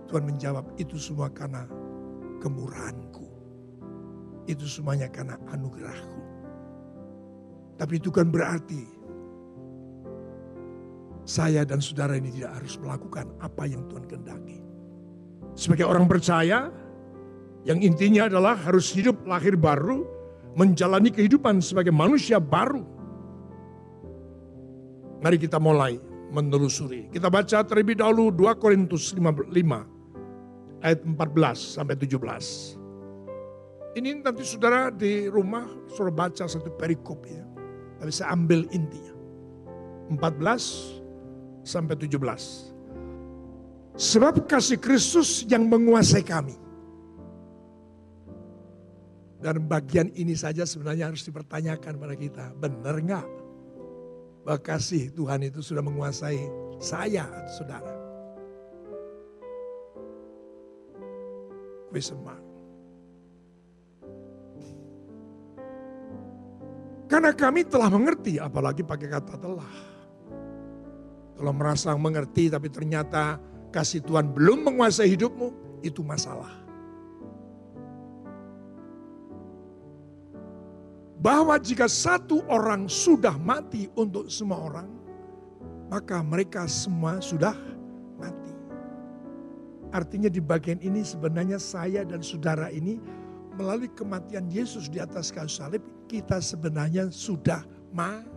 Tuhan 0.04 0.28
menjawab 0.28 0.68
itu 0.76 1.00
semua 1.00 1.32
karena 1.32 1.64
kemurahanku. 2.44 3.25
Itu 4.44 4.68
semuanya 4.68 5.08
karena 5.08 5.40
anugerahku. 5.48 6.25
Tapi 7.76 8.00
itu 8.00 8.09
kan 8.09 8.33
berarti 8.33 8.83
saya 11.28 11.62
dan 11.68 11.85
saudara 11.85 12.16
ini 12.16 12.33
tidak 12.33 12.62
harus 12.62 12.75
melakukan 12.80 13.28
apa 13.42 13.68
yang 13.68 13.85
Tuhan 13.90 14.06
kehendaki 14.09 14.66
sebagai 15.56 15.88
orang 15.88 16.04
percaya 16.04 16.68
yang 17.66 17.83
intinya 17.83 18.30
adalah 18.30 18.54
harus 18.54 18.92
hidup 18.95 19.26
lahir 19.26 19.59
baru, 19.59 20.06
menjalani 20.54 21.11
kehidupan 21.11 21.59
sebagai 21.59 21.90
manusia 21.90 22.38
baru. 22.38 22.85
Mari 25.18 25.40
kita 25.40 25.59
mulai 25.59 25.99
menelusuri. 26.30 27.11
Kita 27.11 27.26
baca 27.26 27.66
terlebih 27.66 27.99
dahulu 27.99 28.30
2 28.30 28.54
Korintus 28.62 29.16
5, 29.16 29.50
ayat 30.85 31.00
14 31.02 31.75
sampai 31.75 31.97
17. 31.99 32.78
Ini 33.97 34.21
nanti 34.21 34.45
saudara 34.45 34.92
di 34.92 35.26
rumah 35.26 35.66
suruh 35.90 36.12
baca 36.12 36.45
satu 36.47 36.68
perikop 36.76 37.25
ya. 37.26 37.42
Tapi 37.97 38.11
saya 38.12 38.33
ambil 38.37 38.69
intinya. 38.73 39.15
14 40.12 41.67
sampai 41.67 41.95
17. 41.99 43.97
Sebab 43.97 44.45
kasih 44.45 44.79
Kristus 44.79 45.43
yang 45.49 45.67
menguasai 45.67 46.23
kami. 46.23 46.55
Dan 49.41 49.69
bagian 49.69 50.12
ini 50.17 50.33
saja 50.33 50.65
sebenarnya 50.65 51.12
harus 51.12 51.25
dipertanyakan 51.25 51.95
pada 51.97 52.15
kita. 52.17 52.45
Benar 52.57 52.97
nggak? 53.00 53.29
Bahwa 54.47 54.61
kasih 54.62 55.11
Tuhan 55.12 55.49
itu 55.49 55.61
sudah 55.65 55.83
menguasai 55.83 56.38
saya, 56.79 57.26
saudara. 57.50 58.07
Question. 61.91 62.46
Karena 67.16 67.32
kami 67.32 67.64
telah 67.64 67.88
mengerti, 67.88 68.37
apalagi 68.37 68.85
pakai 68.85 69.08
kata 69.08 69.40
telah. 69.40 69.73
Kalau 71.32 71.52
merasa 71.56 71.96
mengerti 71.96 72.52
tapi 72.52 72.68
ternyata 72.68 73.40
kasih 73.73 74.04
Tuhan 74.04 74.37
belum 74.37 74.68
menguasai 74.68 75.16
hidupmu, 75.16 75.80
itu 75.80 76.04
masalah. 76.04 76.52
Bahwa 81.16 81.56
jika 81.56 81.88
satu 81.88 82.44
orang 82.52 82.85
sudah 82.85 83.40
mati 83.40 83.88
untuk 83.96 84.28
semua 84.28 84.61
orang, 84.61 84.88
maka 85.88 86.20
mereka 86.20 86.68
semua 86.68 87.16
sudah 87.25 87.56
mati. 88.20 88.52
Artinya 89.88 90.28
di 90.28 90.44
bagian 90.44 90.85
ini 90.85 91.00
sebenarnya 91.00 91.56
saya 91.56 92.04
dan 92.04 92.20
saudara 92.20 92.68
ini 92.68 93.00
melalui 93.56 93.88
kematian 93.90 94.46
Yesus 94.52 94.86
di 94.92 95.00
atas 95.00 95.32
kayu 95.32 95.48
salib, 95.50 95.82
kita 96.06 96.38
sebenarnya 96.38 97.08
sudah 97.10 97.64
mati. 97.90 98.36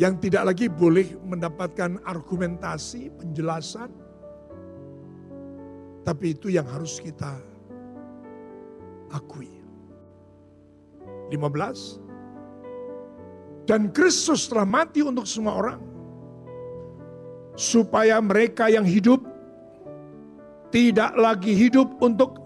yang 0.00 0.16
tidak 0.16 0.48
lagi 0.48 0.64
boleh 0.72 1.12
mendapatkan 1.28 2.00
argumentasi, 2.08 3.12
penjelasan. 3.20 3.92
Tapi 6.00 6.32
itu 6.32 6.48
yang 6.48 6.64
harus 6.64 6.96
kita 7.04 7.36
akui. 9.12 9.52
15. 11.28 12.00
Dan 13.68 13.92
Kristus 13.92 14.48
telah 14.48 14.64
mati 14.64 15.04
untuk 15.04 15.28
semua 15.28 15.60
orang. 15.60 15.89
Supaya 17.60 18.16
mereka 18.24 18.72
yang 18.72 18.88
hidup 18.88 19.20
tidak 20.72 21.12
lagi 21.20 21.52
hidup 21.52 22.00
untuk 22.00 22.40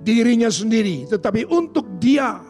dirinya 0.00 0.48
sendiri. 0.48 1.04
Tetapi 1.04 1.44
untuk 1.52 1.84
dia 2.00 2.40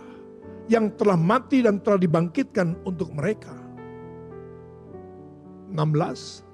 yang 0.71 0.95
telah 0.95 1.19
mati 1.19 1.65
dan 1.65 1.83
telah 1.83 1.99
dibangkitkan 1.99 2.79
untuk 2.87 3.11
mereka. 3.11 3.57
16. 5.73 6.45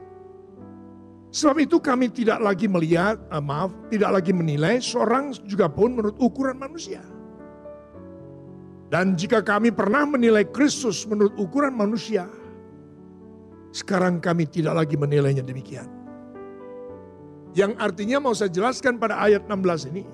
Sebab 1.35 1.57
itu 1.59 1.83
kami 1.83 2.15
tidak 2.15 2.39
lagi 2.39 2.71
melihat, 2.71 3.19
uh, 3.35 3.43
maaf, 3.43 3.75
tidak 3.91 4.23
lagi 4.23 4.31
menilai 4.31 4.79
seorang 4.79 5.35
juga 5.43 5.67
pun 5.67 5.99
menurut 5.99 6.15
ukuran 6.23 6.55
manusia. 6.55 7.03
Dan 8.87 9.19
jika 9.19 9.43
kami 9.43 9.75
pernah 9.75 10.07
menilai 10.07 10.47
Kristus 10.47 11.03
menurut 11.11 11.35
ukuran 11.35 11.75
manusia, 11.75 12.31
sekarang 13.75 14.23
kami 14.23 14.47
tidak 14.47 14.79
lagi 14.79 14.95
menilainya 14.95 15.43
demikian. 15.43 15.91
Yang 17.59 17.75
artinya 17.83 18.23
mau 18.23 18.35
saya 18.35 18.51
jelaskan 18.51 19.03
pada 19.03 19.19
ayat 19.19 19.51
16 19.51 19.91
ini, 19.91 20.05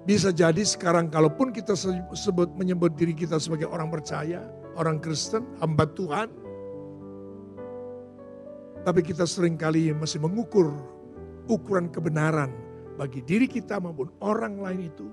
Bisa 0.00 0.32
jadi 0.32 0.64
sekarang 0.64 1.12
kalaupun 1.12 1.52
kita 1.52 1.76
sebut 2.16 2.48
menyebut 2.56 2.96
diri 2.96 3.12
kita 3.12 3.36
sebagai 3.36 3.68
orang 3.68 3.92
percaya, 3.92 4.40
orang 4.80 4.96
Kristen, 4.96 5.44
hamba 5.60 5.84
Tuhan. 5.92 6.32
Tapi 8.80 9.00
kita 9.04 9.28
sering 9.28 9.60
kali 9.60 9.92
masih 9.92 10.24
mengukur 10.24 10.72
ukuran 11.52 11.92
kebenaran 11.92 12.48
bagi 12.96 13.20
diri 13.20 13.44
kita 13.44 13.76
maupun 13.76 14.08
orang 14.24 14.56
lain 14.56 14.88
itu 14.88 15.06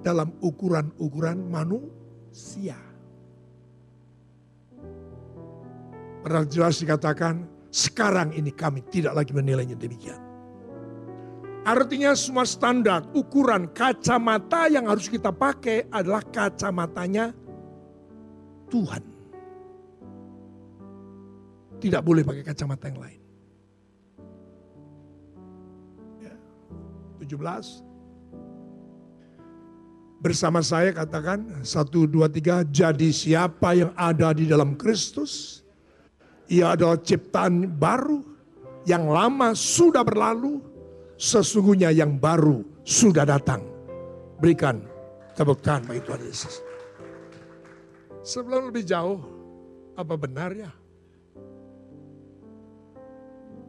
dalam 0.00 0.32
ukuran-ukuran 0.40 1.36
manusia. 1.52 2.85
Padahal 6.26 6.50
jelas 6.50 6.82
dikatakan, 6.82 7.46
sekarang 7.70 8.34
ini 8.34 8.50
kami 8.50 8.82
tidak 8.90 9.14
lagi 9.14 9.30
menilainya 9.30 9.78
demikian. 9.78 10.18
Artinya 11.62 12.18
semua 12.18 12.42
standar, 12.42 13.06
ukuran, 13.14 13.70
kacamata 13.70 14.66
yang 14.66 14.90
harus 14.90 15.06
kita 15.06 15.30
pakai 15.30 15.86
adalah 15.86 16.26
kacamatanya 16.26 17.30
Tuhan. 18.66 19.06
Tidak 21.78 22.02
boleh 22.02 22.26
pakai 22.26 22.42
kacamata 22.42 22.90
yang 22.90 22.98
lain. 23.06 23.20
Ya, 26.26 26.34
17. 27.22 27.86
Bersama 30.18 30.58
saya 30.58 30.90
katakan, 30.90 31.62
satu, 31.62 32.02
dua, 32.10 32.26
tiga, 32.26 32.66
jadi 32.66 33.14
siapa 33.14 33.78
yang 33.78 33.94
ada 33.94 34.34
di 34.34 34.50
dalam 34.50 34.74
Kristus, 34.74 35.62
ia 36.46 36.78
adalah 36.78 36.98
ciptaan 37.02 37.66
baru, 37.74 38.22
yang 38.86 39.10
lama 39.10 39.50
sudah 39.54 40.06
berlalu, 40.06 40.62
sesungguhnya 41.18 41.90
yang 41.90 42.18
baru 42.18 42.62
sudah 42.86 43.26
datang. 43.26 43.66
Berikan 44.38 44.84
tepuk 45.34 45.58
tangan 45.64 45.90
bagi 45.90 46.02
Tuhan 46.06 46.22
Yesus. 46.22 46.54
Sebelum 48.26 48.70
lebih 48.70 48.82
jauh, 48.82 49.22
apa 49.94 50.14
benar 50.18 50.50
ya? 50.50 50.70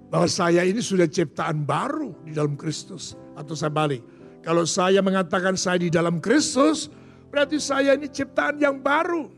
Bahwa 0.08 0.26
saya 0.26 0.64
ini 0.64 0.82
sudah 0.82 1.06
ciptaan 1.06 1.62
baru 1.62 2.16
di 2.26 2.34
dalam 2.34 2.58
Kristus. 2.58 3.14
Atau 3.38 3.54
saya 3.54 3.70
balik, 3.70 4.02
kalau 4.42 4.66
saya 4.66 5.04
mengatakan 5.04 5.54
saya 5.54 5.78
di 5.78 5.94
dalam 5.94 6.18
Kristus, 6.18 6.90
berarti 7.30 7.62
saya 7.62 7.94
ini 7.94 8.10
ciptaan 8.10 8.58
yang 8.58 8.82
baru. 8.82 9.37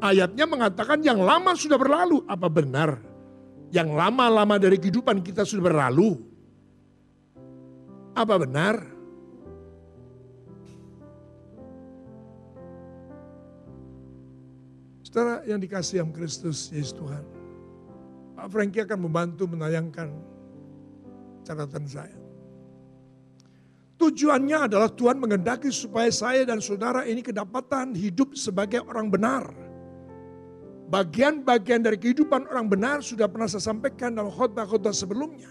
Ayatnya 0.00 0.44
mengatakan 0.44 1.00
yang 1.00 1.20
lama 1.20 1.56
sudah 1.56 1.80
berlalu. 1.80 2.24
Apa 2.28 2.48
benar? 2.52 3.16
yang 3.74 3.94
lama-lama 3.94 4.58
dari 4.60 4.78
kehidupan 4.78 5.22
kita 5.22 5.42
sudah 5.42 5.64
berlalu. 5.72 6.16
Apa 8.16 8.34
benar? 8.38 8.80
Saudara 15.02 15.44
yang 15.48 15.60
dikasih 15.60 16.04
yang 16.04 16.10
Kristus 16.12 16.70
Yesus 16.70 16.96
Tuhan. 16.96 17.24
Pak 18.36 18.52
Franky 18.52 18.84
akan 18.84 19.08
membantu 19.08 19.48
menayangkan 19.48 20.12
catatan 21.40 21.84
saya. 21.88 22.16
Tujuannya 23.96 24.68
adalah 24.68 24.92
Tuhan 24.92 25.16
mengendaki 25.16 25.72
supaya 25.72 26.12
saya 26.12 26.44
dan 26.44 26.60
saudara 26.60 27.08
ini 27.08 27.24
kedapatan 27.24 27.96
hidup 27.96 28.36
sebagai 28.36 28.84
orang 28.84 29.08
benar 29.08 29.65
Bagian-bagian 30.86 31.82
dari 31.82 31.98
kehidupan 31.98 32.46
orang 32.46 32.70
benar 32.70 33.02
sudah 33.02 33.26
pernah 33.26 33.50
saya 33.50 33.74
sampaikan 33.74 34.14
dalam 34.14 34.30
khotbah-khotbah 34.30 34.94
sebelumnya. 34.94 35.50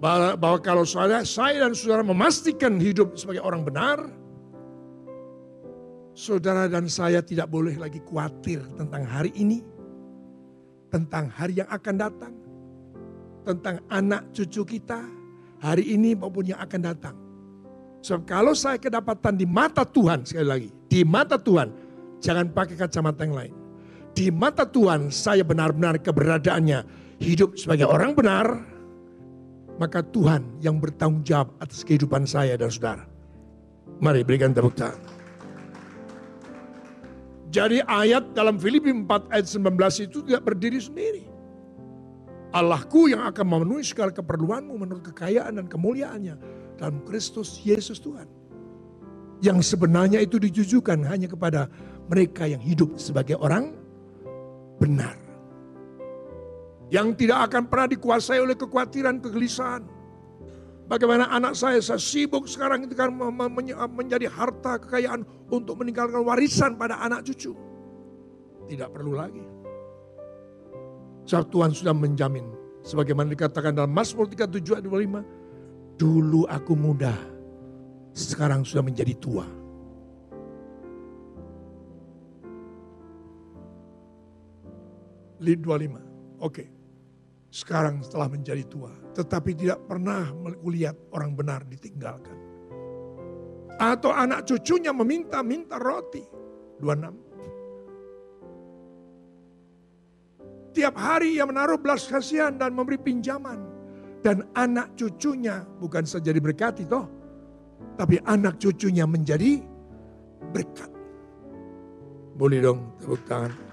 Bahwa 0.00 0.60
kalau 0.60 0.88
saya, 0.88 1.20
saya 1.24 1.68
dan 1.68 1.72
saudara 1.76 2.00
memastikan 2.00 2.80
hidup 2.80 3.16
sebagai 3.16 3.44
orang 3.44 3.64
benar, 3.64 4.08
saudara 6.16 6.64
dan 6.64 6.88
saya 6.88 7.20
tidak 7.20 7.52
boleh 7.52 7.76
lagi 7.76 8.00
khawatir 8.08 8.64
tentang 8.76 9.04
hari 9.04 9.32
ini, 9.36 9.60
tentang 10.88 11.28
hari 11.28 11.60
yang 11.60 11.68
akan 11.68 11.94
datang, 11.96 12.34
tentang 13.44 13.76
anak 13.92 14.24
cucu 14.32 14.80
kita, 14.80 15.04
hari 15.60 15.92
ini 15.92 16.16
maupun 16.16 16.48
yang 16.48 16.60
akan 16.60 16.80
datang. 16.80 17.16
Sebab 18.00 18.24
kalau 18.24 18.56
saya 18.56 18.80
kedapatan 18.80 19.36
di 19.36 19.44
mata 19.44 19.84
Tuhan, 19.84 20.24
sekali 20.24 20.48
lagi, 20.48 20.70
di 20.88 21.04
mata 21.04 21.36
Tuhan, 21.36 21.85
Jangan 22.20 22.52
pakai 22.52 22.76
kacamata 22.76 23.24
yang 23.24 23.36
lain. 23.36 23.54
Di 24.16 24.32
mata 24.32 24.64
Tuhan 24.64 25.12
saya 25.12 25.44
benar-benar 25.44 26.00
keberadaannya 26.00 26.84
hidup 27.20 27.60
sebagai 27.60 27.84
orang 27.88 28.16
benar. 28.16 28.46
Maka 29.76 30.00
Tuhan 30.00 30.56
yang 30.64 30.80
bertanggung 30.80 31.20
jawab 31.20 31.52
atas 31.60 31.84
kehidupan 31.84 32.24
saya 32.24 32.56
dan 32.56 32.72
saudara. 32.72 33.04
Mari 34.00 34.24
berikan 34.24 34.56
tepuk 34.56 34.72
tangan. 34.72 34.96
Jadi 37.52 37.84
ayat 37.84 38.32
dalam 38.32 38.56
Filipi 38.56 38.88
4 38.92 39.32
ayat 39.32 39.46
19 39.48 40.08
itu 40.08 40.18
tidak 40.24 40.42
berdiri 40.48 40.80
sendiri. 40.80 41.24
Allahku 42.56 43.12
yang 43.12 43.24
akan 43.28 43.46
memenuhi 43.48 43.84
segala 43.84 44.12
keperluanmu 44.16 44.76
menurut 44.80 45.04
kekayaan 45.12 45.60
dan 45.60 45.66
kemuliaannya 45.68 46.36
dalam 46.80 47.04
Kristus 47.04 47.60
Yesus 47.60 48.00
Tuhan. 48.00 48.28
Yang 49.44 49.76
sebenarnya 49.76 50.24
itu 50.24 50.40
ditujukan 50.40 51.04
hanya 51.04 51.28
kepada 51.28 51.68
mereka 52.06 52.46
yang 52.46 52.62
hidup 52.62 52.98
sebagai 52.98 53.34
orang 53.38 53.74
benar. 54.78 55.18
Yang 56.86 57.26
tidak 57.26 57.50
akan 57.50 57.66
pernah 57.66 57.88
dikuasai 57.90 58.38
oleh 58.38 58.54
kekhawatiran, 58.54 59.18
kegelisahan. 59.18 59.82
Bagaimana 60.86 61.26
anak 61.34 61.58
saya, 61.58 61.82
saya 61.82 61.98
sibuk 61.98 62.46
sekarang 62.46 62.86
kan 62.94 63.10
menjadi 63.90 64.30
harta 64.30 64.78
kekayaan 64.78 65.26
untuk 65.50 65.82
meninggalkan 65.82 66.22
warisan 66.22 66.78
pada 66.78 67.02
anak 67.02 67.26
cucu. 67.26 67.50
Tidak 68.70 68.86
perlu 68.94 69.18
lagi. 69.18 69.42
Sebab 71.26 71.50
Tuhan 71.50 71.74
sudah 71.74 71.90
menjamin. 71.90 72.46
Sebagaimana 72.86 73.34
dikatakan 73.34 73.74
dalam 73.74 73.90
Mazmur 73.90 74.30
37 74.30 74.78
ayat 74.78 74.86
25. 74.86 75.98
Dulu 75.98 76.46
aku 76.46 76.78
muda, 76.78 77.18
sekarang 78.14 78.62
sudah 78.62 78.86
menjadi 78.86 79.16
tua 79.18 79.65
25. 85.40 86.42
Oke. 86.42 86.64
Sekarang 87.52 88.04
setelah 88.04 88.28
menjadi 88.28 88.64
tua. 88.68 88.92
Tetapi 89.16 89.56
tidak 89.56 89.80
pernah 89.88 90.28
melihat 90.60 90.96
orang 91.12 91.32
benar 91.32 91.64
ditinggalkan. 91.64 92.36
Atau 93.76 94.12
anak 94.12 94.44
cucunya 94.44 94.92
meminta-minta 94.92 95.80
roti. 95.80 96.24
26. 96.80 97.26
Tiap 100.76 100.92
hari 100.92 101.40
ia 101.40 101.48
menaruh 101.48 101.80
belas 101.80 102.04
kasihan 102.04 102.52
dan 102.60 102.76
memberi 102.76 103.00
pinjaman. 103.00 103.64
Dan 104.20 104.44
anak 104.52 104.92
cucunya 105.00 105.64
bukan 105.80 106.04
saja 106.04 106.36
diberkati 106.36 106.84
toh. 106.84 107.08
Tapi 107.96 108.20
anak 108.28 108.60
cucunya 108.60 109.08
menjadi 109.08 109.64
berkat. 110.52 110.92
Boleh 112.36 112.60
dong 112.60 112.92
tepuk 113.00 113.24
tangan. 113.24 113.65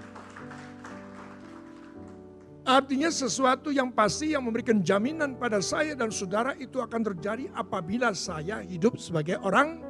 Artinya 2.64 3.12
sesuatu 3.12 3.68
yang 3.68 3.92
pasti 3.92 4.32
yang 4.32 4.48
memberikan 4.48 4.80
jaminan 4.80 5.36
pada 5.36 5.60
saya 5.60 5.92
dan 5.92 6.08
saudara 6.08 6.56
itu 6.56 6.80
akan 6.80 7.12
terjadi 7.12 7.52
apabila 7.52 8.16
saya 8.16 8.64
hidup 8.64 8.96
sebagai 8.96 9.36
orang 9.44 9.84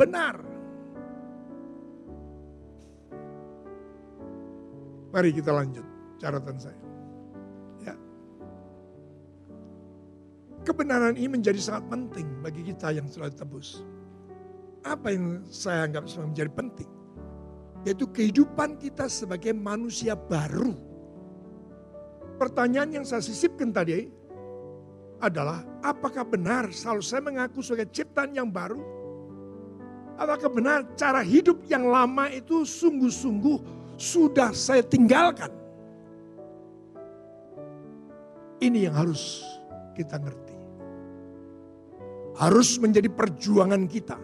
benar. 0.00 0.40
Mari 5.12 5.36
kita 5.36 5.52
lanjut 5.52 5.84
catatan 6.16 6.56
saya. 6.56 6.80
Ya. 7.84 7.94
Kebenaran 10.64 11.20
ini 11.20 11.28
menjadi 11.28 11.60
sangat 11.60 11.92
penting 11.92 12.40
bagi 12.40 12.64
kita 12.64 12.88
yang 12.96 13.04
telah 13.12 13.28
tebus. 13.36 13.84
Apa 14.80 15.12
yang 15.12 15.44
saya 15.52 15.84
anggap 15.84 16.08
menjadi 16.08 16.48
penting? 16.56 16.88
Yaitu 17.84 18.08
kehidupan 18.08 18.80
kita 18.80 19.12
sebagai 19.12 19.52
manusia 19.52 20.16
baru 20.16 20.93
Pertanyaan 22.34 22.90
yang 22.90 23.04
saya 23.06 23.22
sisipkan 23.22 23.70
tadi 23.70 24.10
adalah 25.22 25.62
apakah 25.80 26.26
benar 26.26 26.68
selalu 26.74 27.02
saya 27.02 27.22
mengaku 27.22 27.62
sebagai 27.62 27.94
ciptaan 27.94 28.34
yang 28.34 28.50
baru? 28.50 28.82
Apakah 30.14 30.50
benar 30.50 30.78
cara 30.94 31.22
hidup 31.22 31.62
yang 31.66 31.86
lama 31.90 32.30
itu 32.30 32.66
sungguh-sungguh 32.66 33.58
sudah 33.98 34.50
saya 34.50 34.82
tinggalkan? 34.82 35.50
Ini 38.62 38.90
yang 38.90 38.94
harus 38.94 39.42
kita 39.94 40.18
ngerti. 40.18 40.54
Harus 42.34 42.78
menjadi 42.82 43.10
perjuangan 43.10 43.82
kita. 43.86 44.18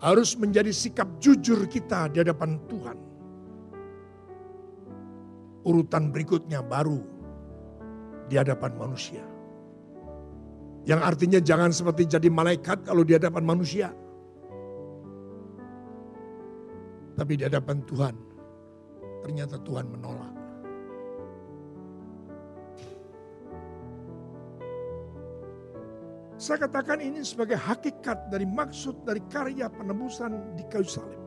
Harus 0.00 0.36
menjadi 0.36 0.68
sikap 0.68 1.08
jujur 1.16 1.64
kita 1.64 2.12
di 2.12 2.20
hadapan 2.20 2.60
Tuhan 2.68 3.05
urutan 5.66 6.14
berikutnya 6.14 6.62
baru 6.62 7.02
di 8.30 8.38
hadapan 8.38 8.72
manusia. 8.78 9.26
Yang 10.86 11.00
artinya 11.02 11.40
jangan 11.42 11.74
seperti 11.74 12.06
jadi 12.06 12.30
malaikat 12.30 12.86
kalau 12.86 13.02
di 13.02 13.18
hadapan 13.18 13.42
manusia. 13.42 13.90
Tapi 17.18 17.32
di 17.34 17.42
hadapan 17.42 17.82
Tuhan, 17.82 18.14
ternyata 19.26 19.58
Tuhan 19.66 19.90
menolak. 19.90 20.46
Saya 26.36 26.68
katakan 26.68 27.00
ini 27.00 27.24
sebagai 27.24 27.56
hakikat 27.56 28.28
dari 28.28 28.44
maksud 28.44 29.08
dari 29.08 29.24
karya 29.32 29.72
penebusan 29.72 30.54
di 30.54 30.62
kayu 30.68 30.84
salib. 30.84 31.18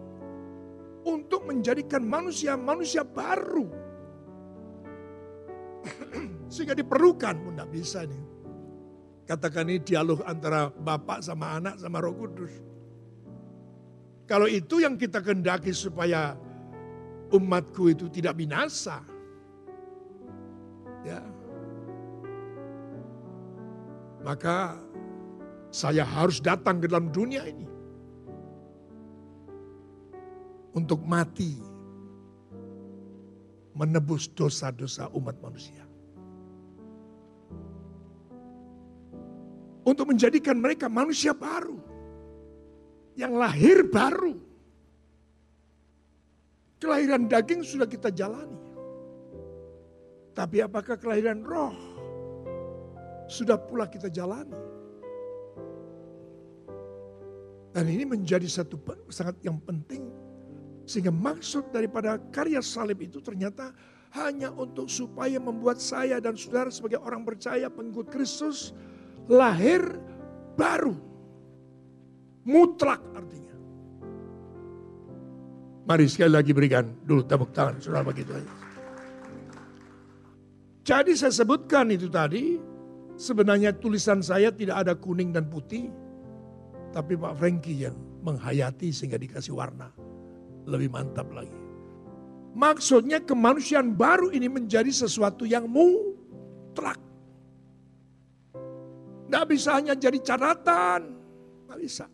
Untuk 1.03 1.49
menjadikan 1.49 2.05
manusia-manusia 2.05 3.01
baru. 3.01 3.78
Sehingga 6.53 6.75
diperlukan 6.75 7.35
pun 7.39 7.53
tidak 7.55 7.71
bisa 7.71 8.03
nih. 8.03 8.23
Katakan 9.29 9.69
ini 9.69 9.77
dialog 9.85 10.25
antara 10.25 10.73
Bapak 10.73 11.21
sama 11.21 11.61
anak 11.61 11.77
sama 11.77 12.01
Roh 12.01 12.17
Kudus. 12.17 12.49
Kalau 14.25 14.49
itu 14.49 14.81
yang 14.81 14.97
kita 14.97 15.21
kendaki 15.21 15.69
supaya 15.69 16.33
umatku 17.29 17.93
itu 17.93 18.09
tidak 18.09 18.37
binasa. 18.37 19.05
Ya. 21.05 21.21
Maka 24.25 24.81
saya 25.69 26.01
harus 26.01 26.41
datang 26.41 26.81
ke 26.81 26.89
dalam 26.89 27.13
dunia 27.13 27.45
ini. 27.45 27.69
Untuk 30.73 31.05
mati. 31.05 31.68
Menebus 33.79 34.27
dosa-dosa 34.35 35.07
umat 35.15 35.39
manusia. 35.39 35.89
untuk 39.89 40.05
menjadikan 40.13 40.53
mereka 40.61 40.85
manusia 40.85 41.33
baru. 41.33 41.81
Yang 43.17 43.33
lahir 43.35 43.77
baru. 43.89 44.35
Kelahiran 46.79 47.27
daging 47.27 47.65
sudah 47.65 47.89
kita 47.89 48.13
jalani. 48.13 48.55
Tapi 50.31 50.63
apakah 50.63 50.95
kelahiran 50.95 51.43
roh 51.43 51.75
sudah 53.27 53.59
pula 53.59 53.91
kita 53.91 54.07
jalani? 54.07 54.55
Dan 57.75 57.85
ini 57.91 58.07
menjadi 58.07 58.47
satu 58.47 58.79
sangat 59.11 59.35
yang 59.43 59.59
penting. 59.59 60.07
Sehingga 60.89 61.13
maksud 61.13 61.69
daripada 61.69 62.17
karya 62.33 62.65
salib 62.65 63.05
itu 63.05 63.21
ternyata 63.21 63.69
hanya 64.17 64.49
untuk 64.57 64.89
supaya 64.89 65.37
membuat 65.37 65.77
saya 65.77 66.17
dan 66.17 66.33
saudara 66.33 66.73
sebagai 66.73 66.97
orang 66.97 67.21
percaya 67.21 67.69
pengikut 67.69 68.09
Kristus 68.09 68.73
lahir 69.29 69.85
baru. 70.57 70.97
Mutlak 72.41 73.05
artinya. 73.13 73.53
Mari 75.85 76.09
sekali 76.09 76.33
lagi 76.33 76.57
berikan 76.57 76.89
dulu 77.05 77.21
tepuk 77.21 77.53
tangan 77.53 77.77
saudara 77.77 78.09
begitu 78.09 78.33
aja. 78.33 78.53
Jadi 80.81 81.13
saya 81.13 81.29
sebutkan 81.29 81.93
itu 81.93 82.09
tadi, 82.09 82.57
sebenarnya 83.13 83.77
tulisan 83.77 84.25
saya 84.25 84.49
tidak 84.49 84.89
ada 84.89 84.97
kuning 84.97 85.29
dan 85.29 85.45
putih, 85.45 85.93
tapi 86.89 87.13
Pak 87.13 87.37
Franky 87.37 87.85
yang 87.85 87.93
menghayati 88.25 88.89
sehingga 88.89 89.21
dikasih 89.21 89.53
warna. 89.53 90.08
Lebih 90.69 90.93
mantap 90.93 91.25
lagi. 91.33 91.57
Maksudnya 92.53 93.21
kemanusiaan 93.21 93.93
baru 93.93 94.29
ini 94.29 94.45
menjadi 94.45 94.89
sesuatu 94.89 95.45
yang 95.49 95.65
mutlak. 95.65 96.97
Tidak 99.29 99.45
bisa 99.45 99.77
hanya 99.77 99.93
jadi 99.93 100.17
catatan. 100.21 101.01
Tidak 101.65 101.77
bisa. 101.77 102.05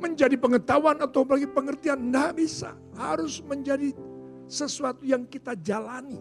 Menjadi 0.00 0.36
pengetahuan 0.40 0.98
atau 1.04 1.22
bagi 1.24 1.44
pengertian. 1.48 2.00
Tidak 2.08 2.32
bisa. 2.32 2.72
Harus 2.96 3.44
menjadi 3.44 3.92
sesuatu 4.48 5.04
yang 5.04 5.28
kita 5.28 5.52
jalani. 5.60 6.16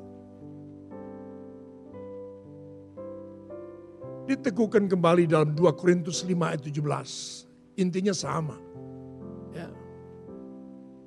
Diteguhkan 4.28 4.88
kembali 4.92 5.28
dalam 5.32 5.56
2 5.56 5.80
Korintus 5.80 6.24
5 6.28 6.36
ayat 6.52 6.62
17. 6.64 7.80
Intinya 7.80 8.14
sama. 8.14 8.71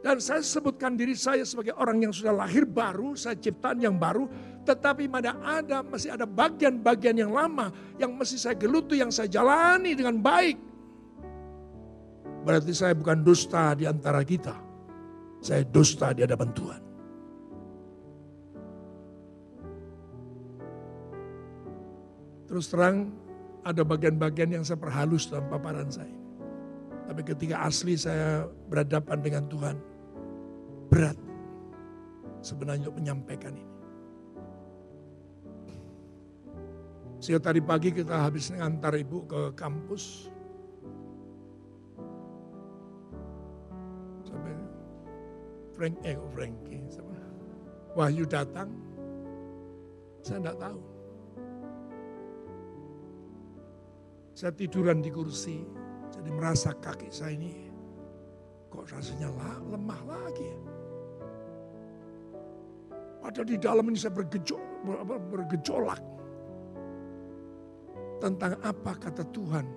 dan 0.02 0.17
saya 0.17 0.41
sebutkan 0.41 0.98
diri 0.98 1.13
saya 1.13 1.45
sebagai 1.45 1.78
orang 1.78 2.02
yang 2.02 2.10
sudah 2.10 2.34
lahir 2.34 2.65
baru, 2.65 3.13
saya 3.13 3.38
ciptaan 3.38 3.78
yang 3.78 3.93
baru, 4.02 4.26
tetapi 4.65 5.06
mana 5.06 5.38
ada 5.38 5.86
masih 5.86 6.17
ada 6.17 6.26
bagian-bagian 6.26 7.13
yang 7.13 7.30
lama 7.30 7.69
yang 8.02 8.10
mesti 8.17 8.41
saya 8.41 8.58
geluti, 8.58 8.98
yang 8.98 9.13
saya 9.13 9.30
jalani 9.30 9.93
dengan 9.93 10.17
baik. 10.17 10.58
Berarti 12.41 12.74
saya 12.74 12.98
bukan 12.98 13.21
dusta 13.21 13.78
di 13.78 13.86
antara 13.86 14.26
kita. 14.26 14.58
Saya 15.45 15.62
dusta 15.62 16.10
di 16.10 16.26
hadapan 16.26 16.50
Tuhan. 16.58 16.82
Terus 22.50 22.65
terang 22.69 23.24
ada 23.65 23.82
bagian-bagian 23.82 24.54
yang 24.54 24.63
saya 24.63 24.78
perhalus 24.78 25.25
dalam 25.25 25.49
paparan 25.49 25.89
saya. 25.89 26.13
Tapi 27.10 27.21
ketika 27.25 27.65
asli 27.65 27.97
saya 27.97 28.45
berhadapan 28.69 29.17
dengan 29.25 29.43
Tuhan, 29.49 29.75
berat 30.93 31.17
sebenarnya 32.45 32.93
menyampaikan 32.93 33.58
ini. 33.58 33.73
Sehingga 37.17 37.41
tadi 37.41 37.58
pagi 37.58 37.89
kita 37.89 38.21
habis 38.21 38.54
ngantar 38.54 38.93
ibu 39.01 39.25
ke 39.25 39.41
kampus. 39.58 40.30
Sampai 44.30 44.54
Frank, 45.73 45.95
eh 46.06 46.17
Frankie, 46.30 46.86
Wahyu 47.95 48.28
datang. 48.28 48.69
Saya 50.19 50.43
tidak 50.43 50.58
tahu. 50.60 50.94
Saya 54.36 54.52
tiduran 54.52 55.00
di 55.00 55.08
kursi, 55.15 55.63
jadi 56.12 56.28
merasa 56.28 56.76
kaki 56.76 57.08
saya 57.08 57.39
ini 57.39 57.71
kok 58.67 58.91
rasanya 58.91 59.32
lemah 59.63 60.02
lagi 60.04 60.43
ya. 60.43 60.60
Padahal 63.24 63.48
di 63.48 63.56
dalam 63.56 63.88
ini 63.88 63.95
saya 63.98 64.12
bergejolak. 64.12 66.02
tentang 68.15 68.56
apa 68.63 68.95
kata 68.95 69.28
Tuhan 69.36 69.67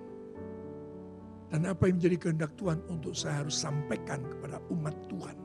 dan 1.51 1.61
apa 1.67 1.91
yang 1.91 1.99
menjadi 1.99 2.17
kehendak 2.17 2.51
Tuhan 2.55 2.79
untuk 2.87 3.11
saya 3.11 3.43
harus 3.43 3.55
sampaikan 3.59 4.23
kepada 4.25 4.63
umat 4.71 4.95
Tuhan. 5.11 5.37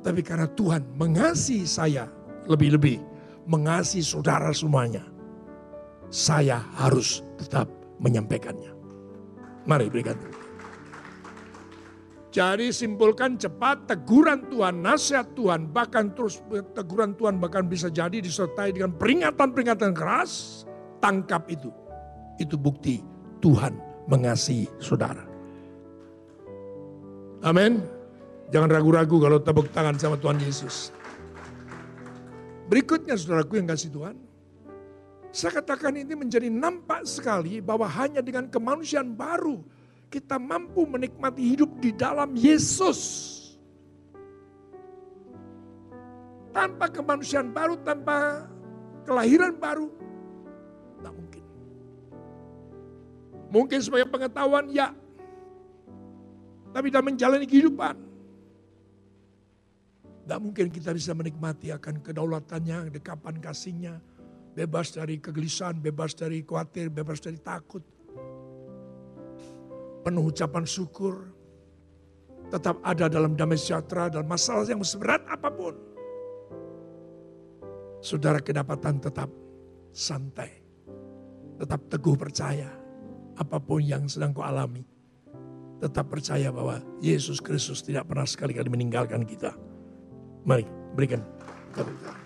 Tapi 0.00 0.20
karena 0.24 0.48
Tuhan 0.56 0.82
mengasihi 0.96 1.68
saya 1.68 2.08
lebih-lebih, 2.48 2.96
mengasihi 3.44 4.00
saudara 4.00 4.48
semuanya, 4.56 5.04
saya 6.10 6.58
harus 6.76 7.22
tetap 7.38 7.70
menyampaikannya. 8.02 8.74
Mari 9.64 9.86
berikan. 9.86 10.18
Jadi 12.30 12.70
simpulkan 12.70 13.34
cepat 13.34 13.90
teguran 13.90 14.46
Tuhan, 14.46 14.86
nasihat 14.86 15.34
Tuhan, 15.34 15.66
bahkan 15.74 16.14
terus 16.14 16.38
teguran 16.78 17.18
Tuhan 17.18 17.42
bahkan 17.42 17.66
bisa 17.66 17.90
jadi 17.90 18.22
disertai 18.22 18.70
dengan 18.70 18.94
peringatan-peringatan 18.94 19.90
keras. 19.94 20.62
Tangkap 21.02 21.48
itu. 21.50 21.74
Itu 22.38 22.54
bukti 22.54 23.02
Tuhan 23.42 23.74
mengasihi 24.06 24.68
saudara. 24.78 25.26
Amin. 27.40 27.82
Jangan 28.52 28.68
ragu-ragu 28.68 29.16
kalau 29.16 29.38
tepuk 29.40 29.72
tangan 29.72 29.96
sama 29.96 30.20
Tuhan 30.20 30.38
Yesus. 30.44 30.92
Berikutnya 32.70 33.18
saudaraku 33.18 33.58
yang 33.58 33.66
kasih 33.66 33.90
Tuhan. 33.90 34.29
Saya 35.30 35.62
katakan 35.62 35.94
ini 35.94 36.18
menjadi 36.18 36.50
nampak 36.50 37.06
sekali 37.06 37.62
bahwa 37.62 37.86
hanya 37.86 38.18
dengan 38.18 38.50
kemanusiaan 38.50 39.14
baru 39.14 39.62
kita 40.10 40.42
mampu 40.42 40.82
menikmati 40.82 41.54
hidup 41.54 41.70
di 41.78 41.94
dalam 41.94 42.34
Yesus. 42.34 43.30
Tanpa 46.50 46.90
kemanusiaan 46.90 47.54
baru, 47.54 47.78
tanpa 47.86 48.50
kelahiran 49.06 49.54
baru, 49.54 49.86
tidak 50.98 51.14
mungkin. 51.14 51.44
Mungkin 53.54 53.78
sebagai 53.78 54.10
pengetahuan, 54.10 54.66
ya. 54.66 54.90
Tapi 56.74 56.90
dalam 56.90 57.06
menjalani 57.14 57.46
kehidupan, 57.46 57.94
tidak 60.26 60.40
mungkin 60.42 60.66
kita 60.74 60.90
bisa 60.90 61.14
menikmati 61.14 61.70
akan 61.70 62.02
kedaulatannya, 62.02 62.90
dekapan 62.98 63.38
kasihnya, 63.38 64.02
bebas 64.54 64.94
dari 64.94 65.22
kegelisahan, 65.22 65.78
bebas 65.78 66.14
dari 66.14 66.42
khawatir, 66.42 66.90
bebas 66.90 67.22
dari 67.22 67.38
takut 67.38 67.82
penuh 70.00 70.32
ucapan 70.32 70.64
syukur, 70.64 71.28
tetap 72.48 72.80
ada 72.82 73.06
dalam 73.06 73.36
damai 73.36 73.60
sejahtera 73.60 74.08
dalam 74.10 74.26
masalah 74.26 74.66
yang 74.66 74.80
seberat 74.82 75.22
apa 75.28 75.48
pun. 75.52 75.76
Saudara 78.00 78.40
kedapatan 78.40 78.96
tetap 78.96 79.28
santai, 79.92 80.48
tetap 81.60 81.84
teguh 81.92 82.16
percaya 82.16 82.72
apa 83.36 83.60
pun 83.60 83.84
yang 83.84 84.08
sedang 84.08 84.32
kau 84.32 84.44
alami. 84.44 84.84
Tetap 85.80 86.12
percaya 86.12 86.52
bahwa 86.52 86.76
Yesus 87.00 87.40
Kristus 87.40 87.80
tidak 87.80 88.04
pernah 88.04 88.28
sekali-kali 88.28 88.68
meninggalkan 88.68 89.24
kita. 89.24 89.56
Mari 90.44 90.68
berikan 90.92 91.24
tepuk 91.72 92.19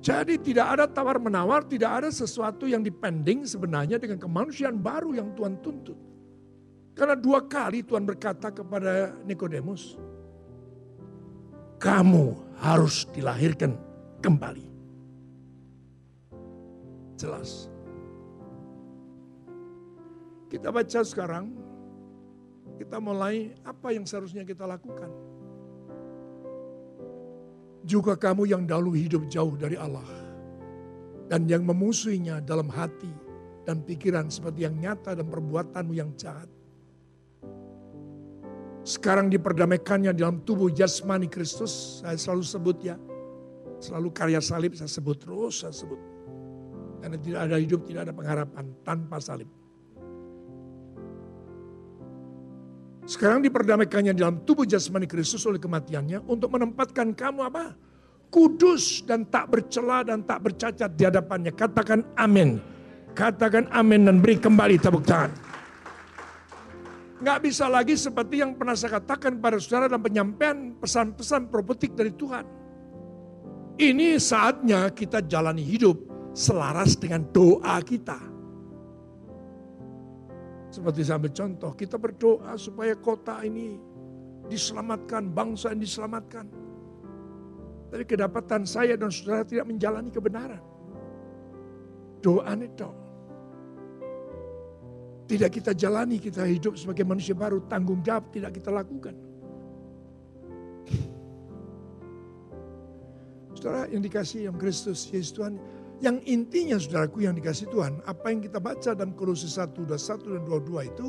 jadi 0.00 0.40
tidak 0.40 0.66
ada 0.80 0.84
tawar 0.88 1.20
menawar, 1.20 1.60
tidak 1.68 2.04
ada 2.04 2.08
sesuatu 2.08 2.64
yang 2.64 2.80
dipending 2.80 3.44
sebenarnya 3.44 4.00
dengan 4.00 4.16
kemanusiaan 4.16 4.80
baru 4.80 5.12
yang 5.12 5.36
Tuhan 5.36 5.60
tuntut. 5.60 5.96
Karena 6.96 7.12
dua 7.12 7.44
kali 7.44 7.84
Tuhan 7.84 8.08
berkata 8.08 8.48
kepada 8.48 9.12
Nikodemus, 9.28 10.00
kamu 11.76 12.32
harus 12.64 13.04
dilahirkan 13.12 13.76
kembali. 14.24 14.64
Jelas. 17.20 17.68
Kita 20.48 20.72
baca 20.72 21.00
sekarang, 21.04 21.52
kita 22.80 22.96
mulai 22.96 23.52
apa 23.68 23.92
yang 23.92 24.08
seharusnya 24.08 24.48
kita 24.48 24.64
lakukan. 24.64 25.12
Juga 27.84 28.16
kamu 28.16 28.44
yang 28.48 28.62
dahulu 28.68 28.92
hidup 28.92 29.24
jauh 29.28 29.56
dari 29.56 29.76
Allah. 29.76 30.04
Dan 31.30 31.46
yang 31.46 31.62
memusuhinya 31.62 32.42
dalam 32.42 32.66
hati 32.68 33.10
dan 33.64 33.86
pikiran 33.86 34.26
seperti 34.28 34.66
yang 34.66 34.76
nyata 34.76 35.14
dan 35.14 35.30
perbuatanmu 35.30 35.94
yang 35.94 36.10
jahat. 36.18 36.50
Sekarang 38.80 39.28
diperdamaikannya 39.28 40.16
dalam 40.16 40.42
tubuh 40.42 40.72
jasmani 40.72 41.28
Kristus. 41.28 42.02
Saya 42.02 42.16
selalu 42.16 42.44
sebut 42.44 42.76
ya. 42.80 42.96
Selalu 43.80 44.08
karya 44.12 44.40
salib 44.42 44.76
saya 44.76 44.90
sebut 44.90 45.16
terus 45.20 45.64
saya 45.64 45.72
sebut. 45.72 46.00
Karena 47.00 47.16
tidak 47.16 47.40
ada 47.48 47.56
hidup, 47.56 47.80
tidak 47.88 48.08
ada 48.08 48.12
pengharapan 48.12 48.64
tanpa 48.84 49.16
salib. 49.20 49.48
Sekarang 53.10 53.42
diperdamaikannya 53.42 54.14
dalam 54.14 54.46
tubuh 54.46 54.62
jasmani 54.62 55.10
Kristus 55.10 55.42
oleh 55.42 55.58
kematiannya 55.58 56.30
untuk 56.30 56.54
menempatkan 56.54 57.10
kamu 57.10 57.50
apa? 57.50 57.74
Kudus 58.30 59.02
dan 59.02 59.26
tak 59.26 59.50
bercela 59.50 60.06
dan 60.06 60.22
tak 60.22 60.46
bercacat 60.46 60.94
di 60.94 61.02
hadapannya. 61.10 61.50
Katakan 61.50 62.06
amin. 62.14 62.62
Katakan 63.10 63.66
amin 63.74 64.06
dan 64.06 64.22
beri 64.22 64.38
kembali 64.38 64.78
tepuk 64.78 65.02
tangan. 65.02 65.34
Nggak 67.18 67.38
bisa 67.50 67.66
lagi 67.66 67.98
seperti 67.98 68.46
yang 68.46 68.54
pernah 68.54 68.78
saya 68.78 69.02
katakan 69.02 69.42
pada 69.42 69.58
saudara 69.58 69.90
dalam 69.90 70.06
penyampaian 70.06 70.78
pesan-pesan 70.78 71.50
profetik 71.50 71.98
dari 71.98 72.14
Tuhan. 72.14 72.46
Ini 73.74 74.22
saatnya 74.22 74.86
kita 74.94 75.26
jalani 75.26 75.66
hidup 75.66 75.98
selaras 76.30 76.94
dengan 76.94 77.26
doa 77.34 77.74
kita. 77.82 78.29
Seperti 80.70 81.02
ambil 81.10 81.34
contoh, 81.34 81.74
kita 81.74 81.98
berdoa 81.98 82.54
supaya 82.54 82.94
kota 82.94 83.42
ini 83.42 83.74
diselamatkan, 84.46 85.26
bangsa 85.34 85.74
ini 85.74 85.82
diselamatkan. 85.82 86.46
Tapi 87.90 88.06
kedapatan 88.06 88.62
saya 88.62 88.94
dan 88.94 89.10
saudara 89.10 89.42
tidak 89.42 89.66
menjalani 89.66 90.14
kebenaran. 90.14 90.62
Doa 92.22 92.54
itu. 92.54 92.90
Tidak 95.26 95.50
kita 95.50 95.74
jalani, 95.74 96.22
kita 96.22 96.46
hidup 96.46 96.78
sebagai 96.78 97.02
manusia 97.06 97.34
baru, 97.34 97.62
tanggung 97.66 98.02
jawab 98.06 98.30
tidak 98.30 98.54
kita 98.54 98.70
lakukan. 98.70 99.14
Saudara 103.58 103.90
yang 103.90 104.02
dikasih 104.02 104.50
yang 104.50 104.56
Kristus, 104.58 105.10
Yesus 105.10 105.34
Tuhan, 105.34 105.58
yang 106.00 106.16
intinya 106.24 106.80
saudaraku 106.80 107.28
yang 107.28 107.36
dikasih 107.36 107.68
Tuhan, 107.68 108.00
apa 108.08 108.32
yang 108.32 108.40
kita 108.40 108.56
baca 108.56 108.96
dalam 108.96 109.12
Kolose 109.12 109.52
1, 109.52 109.76
21 109.84 110.32
dan 110.32 110.42
22 110.48 110.92
itu 110.96 111.08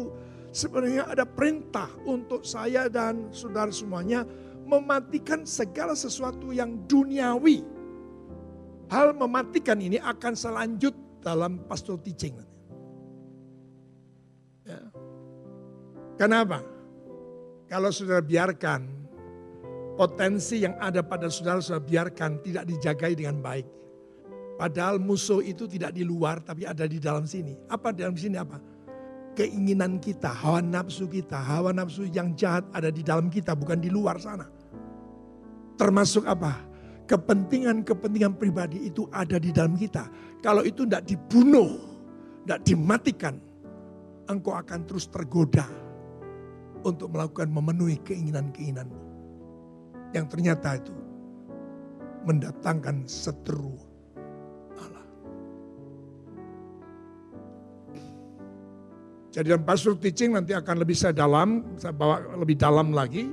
sebenarnya 0.51 1.07
ada 1.07 1.23
perintah 1.23 1.87
untuk 2.03 2.43
saya 2.43 2.91
dan 2.91 3.31
saudara 3.31 3.71
semuanya 3.71 4.27
mematikan 4.67 5.47
segala 5.47 5.95
sesuatu 5.95 6.51
yang 6.51 6.75
duniawi. 6.91 7.63
Hal 8.91 9.15
mematikan 9.15 9.79
ini 9.79 9.95
akan 9.95 10.35
selanjut 10.35 10.91
dalam 11.23 11.63
pastoral 11.71 12.03
teaching. 12.03 12.35
Ya. 14.67 14.91
Kenapa? 16.19 16.59
Kalau 17.71 17.87
saudara 17.95 18.19
biarkan 18.19 18.83
potensi 19.95 20.67
yang 20.67 20.75
ada 20.83 20.99
pada 20.99 21.31
saudara, 21.31 21.63
saudara 21.63 21.87
biarkan 21.87 22.43
tidak 22.43 22.67
dijagai 22.67 23.15
dengan 23.15 23.39
baik 23.39 23.80
Padahal 24.61 25.01
musuh 25.01 25.41
itu 25.41 25.65
tidak 25.65 25.97
di 25.97 26.05
luar 26.05 26.37
tapi 26.37 26.69
ada 26.69 26.85
di 26.85 27.01
dalam 27.01 27.25
sini. 27.25 27.57
Apa 27.65 27.89
di 27.89 28.05
dalam 28.05 28.13
sini 28.13 28.37
apa? 28.37 28.61
Keinginan 29.33 29.97
kita, 29.97 30.29
hawa 30.29 30.61
nafsu 30.61 31.09
kita, 31.09 31.33
hawa 31.33 31.73
nafsu 31.73 32.05
yang 32.13 32.37
jahat 32.37 32.61
ada 32.69 32.93
di 32.93 33.01
dalam 33.01 33.33
kita 33.33 33.57
bukan 33.57 33.81
di 33.81 33.89
luar 33.89 34.21
sana. 34.21 34.45
Termasuk 35.81 36.29
apa? 36.29 36.61
Kepentingan-kepentingan 37.09 38.37
pribadi 38.37 38.85
itu 38.85 39.09
ada 39.09 39.41
di 39.41 39.49
dalam 39.49 39.73
kita. 39.73 40.05
Kalau 40.45 40.61
itu 40.61 40.85
tidak 40.85 41.09
dibunuh, 41.09 41.81
tidak 42.45 42.61
dimatikan, 42.61 43.41
engkau 44.29 44.53
akan 44.53 44.85
terus 44.85 45.09
tergoda 45.09 45.65
untuk 46.85 47.09
melakukan 47.09 47.49
memenuhi 47.49 47.97
keinginan-keinginanmu. 48.05 49.01
Yang 50.13 50.25
ternyata 50.37 50.77
itu 50.77 50.93
mendatangkan 52.29 53.09
seteru 53.09 53.89
Jadi 59.31 59.47
dalam 59.47 59.63
pastoral 59.63 59.95
teaching 59.95 60.35
nanti 60.35 60.51
akan 60.51 60.83
lebih 60.83 60.91
saya 60.91 61.15
dalam, 61.15 61.63
saya 61.79 61.95
bawa 61.95 62.35
lebih 62.35 62.59
dalam 62.59 62.91
lagi 62.91 63.31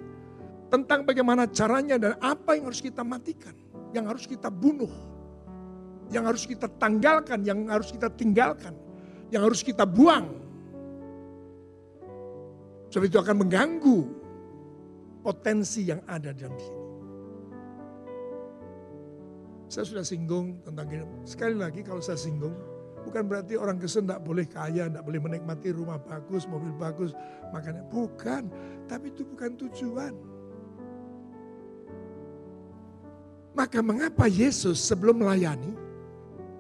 tentang 0.71 1.03
bagaimana 1.03 1.51
caranya 1.51 1.99
dan 1.99 2.15
apa 2.23 2.55
yang 2.55 2.71
harus 2.71 2.79
kita 2.79 3.03
matikan, 3.03 3.57
yang 3.91 4.07
harus 4.07 4.23
kita 4.23 4.47
bunuh, 4.47 4.91
yang 6.15 6.23
harus 6.23 6.47
kita 6.47 6.71
tanggalkan, 6.79 7.43
yang 7.43 7.67
harus 7.67 7.91
kita 7.91 8.07
tinggalkan, 8.15 8.79
yang 9.35 9.43
harus 9.43 9.59
kita 9.67 9.83
buang. 9.83 10.39
Sebab 12.95 13.05
itu 13.05 13.19
akan 13.19 13.37
mengganggu 13.43 13.99
potensi 15.27 15.83
yang 15.83 16.01
ada 16.07 16.31
dalam 16.31 16.55
sini. 16.57 16.87
Saya 19.69 19.85
sudah 19.85 20.05
singgung 20.07 20.65
tentang 20.65 20.87
gini. 20.89 21.05
Sekali 21.29 21.59
lagi 21.59 21.85
kalau 21.85 22.01
saya 22.01 22.17
singgung, 22.17 22.57
bukan 23.07 23.23
berarti 23.27 23.55
orang 23.55 23.79
Kristen 23.79 24.07
tidak 24.07 24.23
boleh 24.25 24.47
kaya, 24.49 24.91
tidak 24.91 25.05
boleh 25.05 25.21
menikmati 25.23 25.75
rumah 25.75 25.99
bagus, 26.03 26.49
mobil 26.49 26.73
bagus, 26.75 27.15
makanya 27.55 27.83
bukan. 27.87 28.51
Tapi 28.87 29.13
itu 29.13 29.23
bukan 29.27 29.51
tujuan. 29.67 30.15
Maka 33.59 33.83
mengapa 33.83 34.31
Yesus 34.31 34.79
sebelum 34.79 35.19
melayani, 35.19 35.75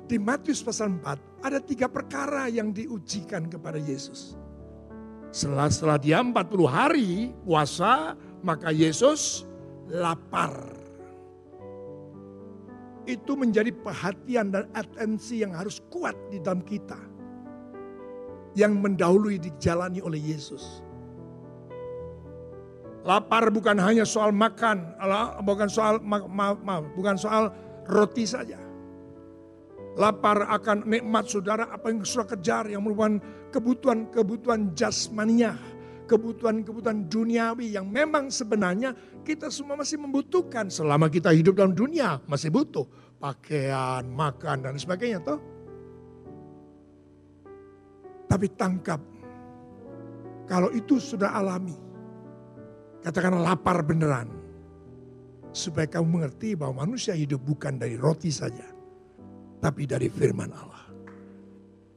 di 0.08 0.16
Matius 0.16 0.64
pasal 0.64 0.96
4 0.98 1.44
ada 1.44 1.60
tiga 1.60 1.86
perkara 1.86 2.48
yang 2.48 2.72
diujikan 2.72 3.46
kepada 3.46 3.76
Yesus. 3.76 4.34
Setelah, 5.28 5.68
setelah 5.68 5.98
dia 6.00 6.18
40 6.24 6.32
hari 6.64 7.36
puasa, 7.44 8.16
maka 8.40 8.72
Yesus 8.72 9.44
lapar. 9.92 10.77
Itu 13.08 13.40
menjadi 13.40 13.72
perhatian 13.72 14.52
dan 14.52 14.68
atensi 14.76 15.40
yang 15.40 15.56
harus 15.56 15.80
kuat 15.88 16.12
di 16.28 16.36
dalam 16.44 16.60
kita. 16.60 17.00
Yang 18.52 18.72
mendahului 18.76 19.40
dijalani 19.40 20.04
oleh 20.04 20.20
Yesus. 20.20 20.84
Lapar 23.08 23.48
bukan 23.48 23.80
hanya 23.80 24.04
soal 24.04 24.36
makan, 24.36 24.92
bukan 25.40 25.68
soal 25.72 25.96
ma, 26.04 26.20
ma, 26.28 26.52
ma, 26.52 26.84
bukan 26.92 27.16
soal 27.16 27.48
roti 27.88 28.28
saja 28.28 28.68
lapar 29.98 30.46
akan 30.46 30.86
nikmat 30.86 31.26
saudara 31.26 31.66
apa 31.74 31.90
yang 31.90 32.06
sudah 32.06 32.30
kejar 32.30 32.70
yang 32.70 32.86
merupakan 32.86 33.18
kebutuhan-kebutuhan 33.50 34.70
jasmania, 34.78 35.58
kebutuhan-kebutuhan 36.08 37.06
duniawi 37.12 37.76
yang 37.76 37.84
memang 37.92 38.32
sebenarnya 38.32 38.96
kita 39.20 39.52
semua 39.52 39.76
masih 39.76 40.00
membutuhkan 40.00 40.72
selama 40.72 41.12
kita 41.12 41.30
hidup 41.36 41.60
dalam 41.60 41.76
dunia 41.76 42.16
masih 42.24 42.48
butuh 42.48 42.88
pakaian, 43.20 44.02
makan 44.08 44.64
dan 44.64 44.74
sebagainya 44.80 45.20
toh. 45.20 45.38
Tapi 48.28 48.46
tangkap 48.56 49.00
kalau 50.48 50.72
itu 50.72 50.96
sudah 50.96 51.36
alami. 51.36 51.76
Katakan 53.04 53.44
lapar 53.44 53.84
beneran. 53.84 54.32
Supaya 55.48 55.88
kamu 55.88 56.06
mengerti 56.20 56.52
bahwa 56.54 56.84
manusia 56.84 57.16
hidup 57.16 57.40
bukan 57.40 57.80
dari 57.80 57.96
roti 57.96 58.28
saja 58.28 58.64
tapi 59.58 59.84
dari 59.84 60.06
firman 60.06 60.50
Allah. 60.54 60.84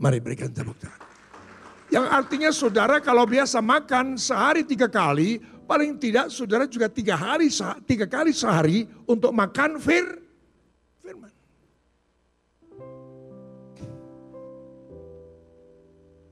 Mari 0.02 0.18
berikan 0.18 0.50
tepuk 0.50 0.78
tangan. 0.82 1.11
Yang 1.92 2.06
artinya 2.08 2.50
saudara 2.56 3.04
kalau 3.04 3.28
biasa 3.28 3.60
makan 3.60 4.16
sehari 4.16 4.64
tiga 4.64 4.88
kali, 4.88 5.44
paling 5.68 6.00
tidak 6.00 6.32
saudara 6.32 6.64
juga 6.64 6.88
tiga 6.88 7.20
hari 7.20 7.52
tiga 7.84 8.08
kali 8.08 8.32
sehari 8.32 8.88
untuk 9.04 9.36
makan 9.36 9.76
fir, 9.76 10.08
firman. 11.04 11.28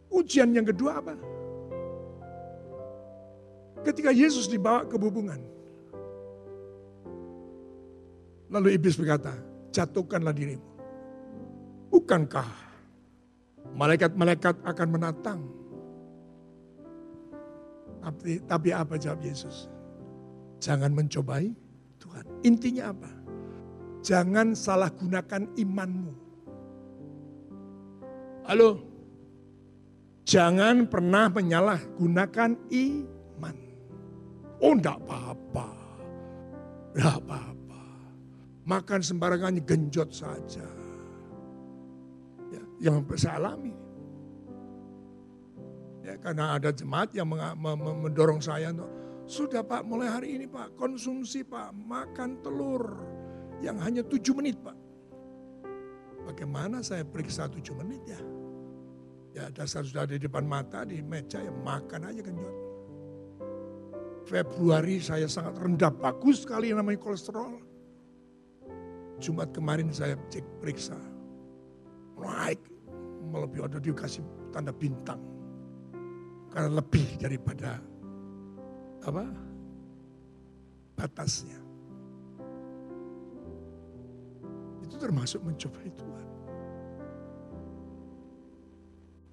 Ujian 0.08 0.56
yang 0.56 0.64
kedua 0.64 1.04
apa? 1.04 1.20
Ketika 3.84 4.16
Yesus 4.16 4.48
dibawa 4.48 4.88
ke 4.88 4.96
bubungan. 4.96 5.44
Lalu 8.48 8.80
iblis 8.80 8.96
berkata, 8.96 9.36
jatuhkanlah 9.76 10.32
dirimu. 10.34 10.66
Bukankah 11.92 12.69
malaikat-malaikat 13.76 14.56
akan 14.66 14.88
menatang? 14.90 15.40
Tapi, 18.00 18.40
tapi 18.48 18.70
apa 18.72 18.96
jawab 18.96 19.22
Yesus? 19.22 19.68
Jangan 20.64 20.96
mencobai 20.96 21.52
Tuhan. 22.00 22.26
Intinya 22.48 22.96
apa? 22.96 23.12
Jangan 24.00 24.56
salah 24.56 24.88
gunakan 24.96 25.44
imanmu. 25.60 26.14
Halo? 28.48 28.82
Jangan 30.24 30.88
pernah 30.88 31.28
menyalahgunakan 31.28 32.52
iman. 32.72 33.58
Oh 34.64 34.74
enggak 34.74 34.98
apa-apa. 35.04 35.70
Enggak 36.96 37.16
apa-apa. 37.26 37.84
Makan 38.64 39.02
sembarangan 39.02 39.60
genjot 39.66 40.14
saja 40.14 40.79
yang 42.80 43.04
saya 43.20 43.38
alami. 43.38 43.76
Ya, 46.00 46.16
karena 46.18 46.58
ada 46.58 46.72
jemaat 46.74 47.14
yang 47.14 47.30
mendorong 48.02 48.42
saya 48.42 48.72
untuk 48.74 48.90
sudah 49.30 49.62
Pak 49.62 49.86
mulai 49.86 50.10
hari 50.10 50.42
ini 50.42 50.50
Pak 50.50 50.74
konsumsi 50.74 51.46
Pak 51.46 51.76
makan 51.76 52.42
telur 52.42 52.82
yang 53.62 53.78
hanya 53.78 54.02
tujuh 54.02 54.34
menit 54.34 54.58
Pak. 54.58 54.74
Bagaimana 56.26 56.82
saya 56.82 57.06
periksa 57.06 57.46
tujuh 57.52 57.78
menit 57.78 58.02
ya? 58.10 58.22
Ya 59.30 59.46
dasar 59.54 59.86
sudah 59.86 60.10
ada 60.10 60.18
di 60.18 60.26
depan 60.26 60.50
mata 60.50 60.82
di 60.82 60.98
meja 61.06 61.38
ya 61.38 61.54
makan 61.54 62.10
aja 62.10 62.22
genjot. 62.26 62.56
Februari 64.26 64.98
saya 65.02 65.30
sangat 65.30 65.62
rendah 65.62 65.94
bagus 65.94 66.42
sekali 66.46 66.74
namanya 66.74 66.98
kolesterol. 66.98 67.62
Jumat 69.22 69.54
kemarin 69.54 69.94
saya 69.94 70.18
cek 70.32 70.64
periksa 70.64 70.98
naik 72.20 72.60
melebihi 73.30 73.64
ada 73.66 73.78
dikasih 73.80 74.24
tanda 74.50 74.74
bintang. 74.74 75.22
Karena 76.50 76.82
lebih 76.82 77.06
daripada 77.22 77.78
apa? 79.06 79.26
Batasnya. 80.98 81.60
Itu 84.84 84.96
termasuk 84.98 85.46
mencobai 85.46 85.90
Tuhan. 85.94 86.28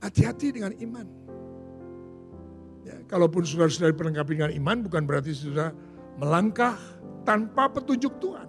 Hati-hati 0.04 0.54
dengan 0.54 0.76
iman. 0.76 1.06
Ya, 2.86 2.94
kalaupun 3.10 3.42
sudah-sudah 3.42 3.90
diperlengkapi 3.90 4.38
dengan 4.38 4.52
iman 4.54 4.86
bukan 4.86 5.02
berarti 5.08 5.34
sudah 5.34 5.74
melangkah 6.22 6.78
tanpa 7.26 7.66
petunjuk 7.66 8.14
Tuhan 8.22 8.45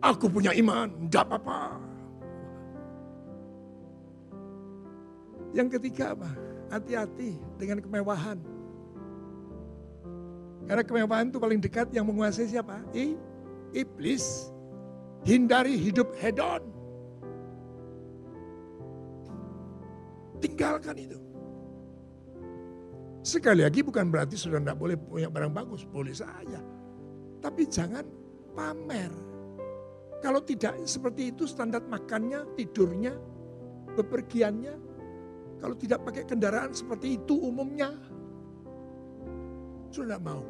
Aku 0.00 0.32
punya 0.32 0.56
iman, 0.56 0.88
tidak 1.06 1.28
apa-apa. 1.28 1.76
Yang 5.52 5.76
ketiga 5.76 6.16
apa? 6.16 6.30
Hati-hati 6.72 7.36
dengan 7.60 7.84
kemewahan. 7.84 8.40
Karena 10.64 10.82
kemewahan 10.86 11.28
itu 11.28 11.38
paling 11.42 11.60
dekat 11.60 11.90
yang 11.92 12.06
menguasai 12.08 12.48
siapa? 12.48 12.80
I, 12.96 13.18
iblis. 13.76 14.48
Hindari 15.26 15.76
hidup 15.76 16.16
hedon. 16.16 16.64
Tinggalkan 20.40 20.96
itu. 20.96 21.20
Sekali 23.20 23.60
lagi 23.60 23.84
bukan 23.84 24.08
berarti 24.08 24.32
sudah 24.32 24.64
tidak 24.64 24.80
boleh 24.80 24.96
punya 24.96 25.28
barang 25.28 25.52
bagus. 25.52 25.84
Boleh 25.84 26.16
saja. 26.16 26.62
Tapi 27.44 27.68
jangan 27.68 28.06
pamer 28.56 29.12
kalau 30.20 30.44
tidak 30.44 30.76
seperti 30.84 31.32
itu 31.32 31.48
standar 31.48 31.80
makannya, 31.88 32.44
tidurnya, 32.52 33.16
bepergiannya. 33.96 34.74
Kalau 35.60 35.76
tidak 35.76 36.04
pakai 36.04 36.24
kendaraan 36.28 36.72
seperti 36.76 37.16
itu 37.20 37.36
umumnya. 37.36 37.92
Sudah 39.88 40.16
tidak 40.16 40.24
mau. 40.24 40.44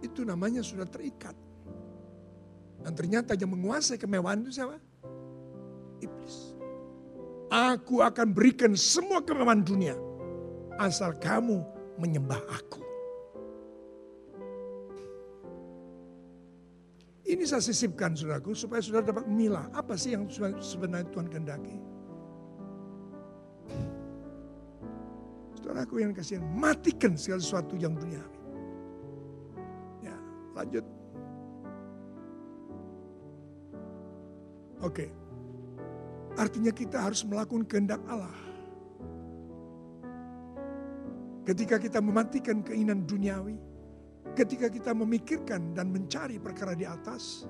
Itu 0.00 0.24
namanya 0.24 0.64
sudah 0.64 0.88
terikat. 0.88 1.36
Dan 2.80 2.92
ternyata 2.96 3.36
yang 3.36 3.52
menguasai 3.52 4.00
kemewahan 4.00 4.44
itu 4.44 4.60
siapa? 4.60 4.80
Iblis. 6.00 6.56
Aku 7.48 8.04
akan 8.04 8.32
berikan 8.32 8.72
semua 8.76 9.20
kemewahan 9.20 9.64
dunia. 9.64 9.96
Asal 10.80 11.16
kamu 11.16 11.60
menyembah 12.00 12.40
aku. 12.52 12.87
Ini 17.28 17.44
saya 17.44 17.60
sisipkan 17.60 18.16
saudaraku 18.16 18.56
supaya 18.56 18.80
saudara 18.80 19.12
dapat 19.12 19.28
memilah 19.28 19.68
apa 19.76 20.00
sih 20.00 20.16
yang 20.16 20.24
sebenarnya 20.64 21.12
Tuhan 21.12 21.28
kehendaki. 21.28 21.76
Saudaraku 25.60 26.00
yang 26.00 26.16
kasihan, 26.16 26.40
matikan 26.56 27.20
segala 27.20 27.44
sesuatu 27.44 27.76
yang 27.76 27.92
duniawi. 27.92 28.40
Ya, 30.00 30.16
lanjut. 30.56 30.88
Oke. 34.80 35.12
Artinya 36.40 36.72
kita 36.72 36.96
harus 36.96 37.28
melakukan 37.28 37.68
kehendak 37.68 38.00
Allah. 38.08 38.32
Ketika 41.44 41.76
kita 41.76 42.00
mematikan 42.00 42.64
keinginan 42.64 43.04
duniawi, 43.04 43.60
ketika 44.38 44.70
kita 44.70 44.94
memikirkan 44.94 45.74
dan 45.74 45.90
mencari 45.90 46.38
perkara 46.38 46.72
di 46.78 46.86
atas, 46.86 47.48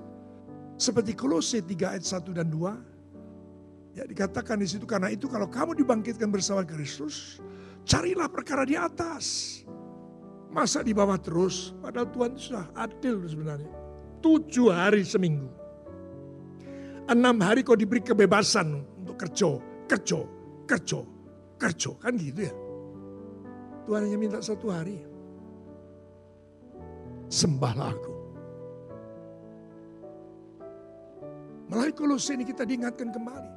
seperti 0.79 1.11
Kolose 1.13 1.59
3 1.59 1.93
ayat 1.95 2.05
1 2.07 2.31
dan 2.31 2.47
2, 2.47 3.99
ya 3.99 4.03
dikatakan 4.07 4.63
di 4.63 4.67
situ 4.69 4.87
karena 4.87 5.11
itu 5.11 5.27
kalau 5.27 5.51
kamu 5.51 5.75
dibangkitkan 5.75 6.31
bersama 6.31 6.63
Kristus, 6.63 7.43
carilah 7.83 8.31
perkara 8.31 8.63
di 8.63 8.79
atas. 8.79 9.59
Masa 10.49 10.81
di 10.81 10.97
bawah 10.97 11.19
terus? 11.21 11.77
Padahal 11.77 12.09
Tuhan 12.09 12.31
sudah 12.33 12.65
adil 12.73 13.21
sebenarnya. 13.29 13.69
Tujuh 14.23 14.73
hari 14.73 15.05
seminggu. 15.05 15.45
Enam 17.05 17.37
hari 17.41 17.61
kau 17.61 17.77
diberi 17.77 18.01
kebebasan 18.01 18.81
untuk 18.97 19.17
kerja, 19.17 19.61
kerja, 19.85 20.19
kerja, 20.65 20.99
kerja. 21.57 21.91
Kan 22.01 22.17
gitu 22.17 22.49
ya. 22.49 22.53
Tuhan 23.85 24.05
hanya 24.05 24.17
minta 24.17 24.37
satu 24.41 24.69
hari. 24.69 25.08
Sembahlah 27.29 27.93
aku. 27.93 28.13
Melalui 31.69 31.93
kolose 31.93 32.33
ini 32.33 32.43
kita 32.43 32.65
diingatkan 32.65 33.13
kembali. 33.13 33.53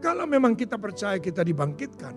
Kalau 0.00 0.24
memang 0.24 0.56
kita 0.56 0.80
percaya 0.80 1.20
kita 1.20 1.44
dibangkitkan. 1.44 2.16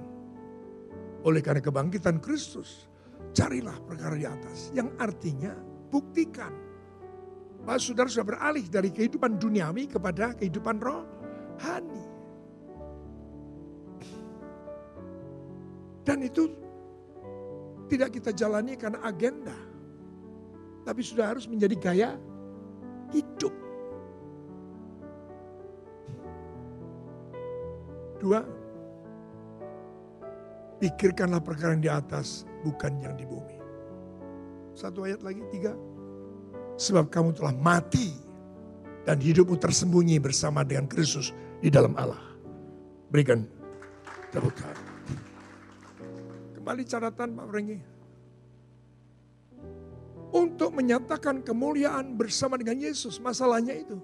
Oleh 1.28 1.44
karena 1.44 1.60
kebangkitan 1.60 2.24
Kristus 2.24 2.90
Carilah 3.34 3.78
perkara 3.86 4.16
di 4.18 4.26
atas. 4.26 4.74
Yang 4.74 4.90
artinya 4.98 5.54
buktikan. 5.94 6.54
Bahwa 7.62 7.78
saudara 7.78 8.10
sudah 8.10 8.28
beralih 8.36 8.66
dari 8.72 8.90
kehidupan 8.90 9.38
duniawi 9.38 9.86
kepada 9.86 10.34
kehidupan 10.34 10.82
rohani. 10.82 12.04
Dan 16.02 16.26
itu 16.26 16.50
tidak 17.86 18.18
kita 18.18 18.32
jalani 18.34 18.74
karena 18.74 19.00
agenda. 19.06 19.69
Tapi 20.88 21.02
sudah 21.04 21.36
harus 21.36 21.46
menjadi 21.46 21.76
gaya 21.78 22.10
hidup. 23.14 23.54
Dua, 28.20 28.44
pikirkanlah 30.84 31.40
perkara 31.40 31.76
yang 31.76 31.84
di 31.84 31.92
atas, 31.92 32.44
bukan 32.68 33.00
yang 33.00 33.16
di 33.16 33.24
bumi. 33.24 33.58
Satu 34.76 35.08
ayat 35.08 35.24
lagi, 35.24 35.44
tiga. 35.52 35.76
Sebab 36.80 37.12
kamu 37.12 37.36
telah 37.36 37.56
mati 37.56 38.16
dan 39.04 39.20
hidupmu 39.20 39.60
tersembunyi 39.60 40.20
bersama 40.20 40.64
dengan 40.64 40.88
Kristus 40.88 41.36
di 41.60 41.68
dalam 41.68 41.96
Allah. 42.00 42.20
Berikan 43.12 43.44
tepuk 44.32 44.56
tangan. 44.56 44.88
Kembali 46.56 46.84
catatan 46.88 47.30
Pak 47.36 47.46
Frengi. 47.52 47.99
Untuk 50.30 50.78
menyatakan 50.78 51.42
kemuliaan 51.42 52.14
bersama 52.14 52.54
dengan 52.56 52.78
Yesus. 52.78 53.18
Masalahnya 53.18 53.74
itu. 53.74 53.98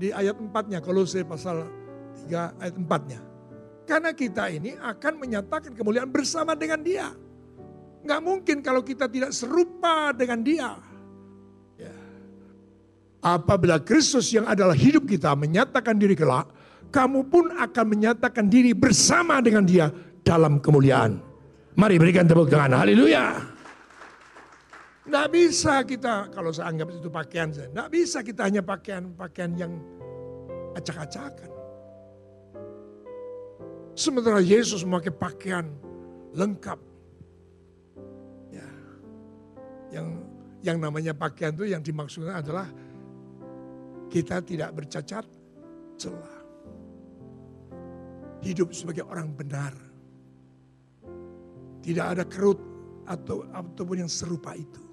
Di 0.00 0.08
ayat 0.08 0.40
empatnya, 0.40 0.80
kalau 0.80 1.04
saya 1.04 1.28
pasal 1.28 1.68
3 2.24 2.56
ayat 2.56 2.74
empatnya. 2.80 3.20
Karena 3.84 4.14
kita 4.16 4.48
ini 4.48 4.78
akan 4.78 5.12
menyatakan 5.20 5.76
kemuliaan 5.76 6.08
bersama 6.08 6.56
dengan 6.56 6.80
dia. 6.80 7.12
Nggak 8.00 8.20
mungkin 8.24 8.56
kalau 8.64 8.80
kita 8.80 9.10
tidak 9.12 9.34
serupa 9.36 10.16
dengan 10.16 10.40
dia. 10.40 10.80
Ya. 11.76 11.92
Apabila 13.20 13.76
Kristus 13.82 14.32
yang 14.32 14.48
adalah 14.48 14.72
hidup 14.72 15.04
kita 15.04 15.36
menyatakan 15.36 16.00
diri 16.00 16.16
kelak, 16.16 16.48
kamu 16.88 17.28
pun 17.28 17.52
akan 17.52 17.84
menyatakan 17.84 18.48
diri 18.48 18.72
bersama 18.72 19.44
dengan 19.44 19.68
dia 19.68 19.92
dalam 20.24 20.56
kemuliaan. 20.62 21.20
Mari 21.76 22.00
berikan 22.00 22.24
tepuk 22.24 22.48
tangan. 22.48 22.80
Haleluya. 22.80 23.36
Nggak 25.08 25.28
bisa 25.32 25.80
kita, 25.84 26.28
kalau 26.28 26.52
saya 26.52 26.68
anggap 26.72 26.92
itu 26.92 27.08
pakaian 27.08 27.48
saya, 27.50 27.72
nggak 27.72 27.88
bisa 27.88 28.20
kita 28.20 28.44
hanya 28.44 28.60
pakaian-pakaian 28.60 29.52
yang 29.56 29.72
acak-acakan. 30.76 31.50
Sementara 33.96 34.40
Yesus 34.44 34.84
memakai 34.84 35.12
pakaian 35.12 35.66
lengkap 36.36 36.90
yang 39.90 40.06
yang 40.62 40.78
namanya 40.78 41.12
pakaian 41.12 41.54
itu 41.54 41.66
yang 41.70 41.82
dimaksudkan 41.82 42.40
adalah 42.40 42.66
kita 44.10 44.42
tidak 44.42 44.70
bercacat 44.74 45.24
celah. 45.98 46.38
Hidup 48.40 48.72
sebagai 48.72 49.04
orang 49.04 49.36
benar. 49.36 49.74
Tidak 51.80 52.06
ada 52.06 52.24
kerut 52.24 52.60
atau 53.08 53.44
ataupun 53.52 54.04
yang 54.04 54.10
serupa 54.10 54.56
itu. 54.56 54.89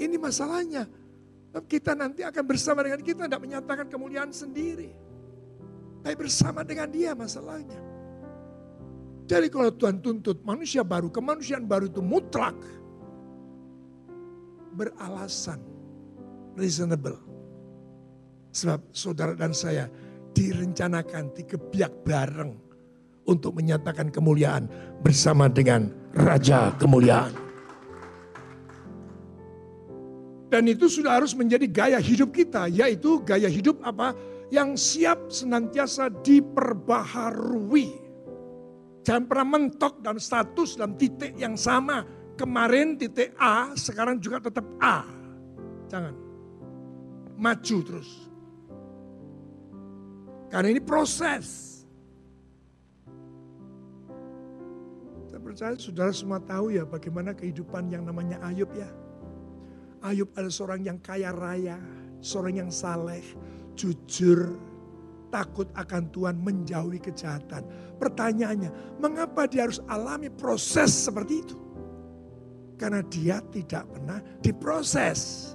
Ini 0.00 0.16
masalahnya. 0.16 0.88
Kita 1.68 1.92
nanti 1.92 2.24
akan 2.24 2.44
bersama 2.48 2.80
dengan 2.80 3.00
kita 3.04 3.28
tidak 3.28 3.42
menyatakan 3.42 3.86
kemuliaan 3.88 4.32
sendiri. 4.32 4.92
Tapi 6.00 6.14
bersama 6.16 6.64
dengan 6.64 6.88
dia 6.88 7.12
masalahnya. 7.12 7.78
Jadi 9.28 9.46
kalau 9.52 9.70
Tuhan 9.70 10.00
tuntut 10.00 10.40
manusia 10.42 10.82
baru, 10.82 11.12
kemanusiaan 11.12 11.68
baru 11.68 11.86
itu 11.86 12.00
mutlak. 12.00 12.56
Beralasan. 14.72 15.60
Reasonable. 16.56 17.20
Sebab 18.52 18.92
saudara 18.92 19.32
dan 19.32 19.56
saya 19.56 19.88
direncanakan, 20.32 21.32
dikebiak 21.32 22.04
bareng 22.04 22.52
untuk 23.28 23.56
menyatakan 23.56 24.10
kemuliaan 24.10 24.66
bersama 25.00 25.46
dengan 25.48 25.92
Raja 26.12 26.74
Kemuliaan. 26.76 27.51
Dan 30.52 30.68
itu 30.68 30.84
sudah 30.84 31.16
harus 31.16 31.32
menjadi 31.32 31.64
gaya 31.64 31.96
hidup 31.96 32.36
kita, 32.36 32.68
yaitu 32.68 33.24
gaya 33.24 33.48
hidup 33.48 33.80
apa? 33.80 34.12
Yang 34.52 35.00
siap 35.00 35.32
senantiasa 35.32 36.12
diperbaharui 36.12 38.02
Jangan 39.02 39.24
pernah 39.26 39.46
mentok 39.58 39.98
dalam 39.98 40.22
status, 40.22 40.78
dalam 40.78 40.94
titik 40.94 41.34
yang 41.34 41.58
sama. 41.58 42.06
Kemarin 42.38 42.94
titik 42.96 43.34
A, 43.36 43.74
sekarang 43.74 44.22
juga 44.22 44.46
tetap 44.48 44.64
A. 44.78 45.04
Jangan. 45.90 46.14
Maju 47.36 47.78
terus. 47.82 48.10
Karena 50.48 50.70
ini 50.70 50.80
proses. 50.80 51.82
Saya 55.26 55.40
percaya 55.40 55.74
saudara 55.80 56.12
semua 56.14 56.38
tahu 56.38 56.70
ya 56.70 56.86
bagaimana 56.86 57.34
kehidupan 57.34 57.90
yang 57.90 58.06
namanya 58.06 58.38
Ayub 58.46 58.70
ya. 58.76 58.88
Ayub 60.02 60.34
adalah 60.34 60.50
seorang 60.50 60.82
yang 60.82 60.98
kaya 60.98 61.30
raya, 61.30 61.78
seorang 62.18 62.66
yang 62.66 62.70
saleh, 62.74 63.22
jujur, 63.78 64.58
takut 65.32 65.70
akan 65.72 66.12
Tuhan 66.12 66.36
menjauhi 66.42 67.00
kejahatan. 67.00 67.64
Pertanyaannya, 67.96 69.00
mengapa 69.00 69.48
dia 69.48 69.64
harus 69.64 69.80
alami 69.88 70.28
proses 70.28 70.92
seperti 70.92 71.34
itu? 71.40 71.56
Karena 72.76 73.00
dia 73.08 73.40
tidak 73.48 73.88
pernah 73.88 74.18
diproses. 74.44 75.54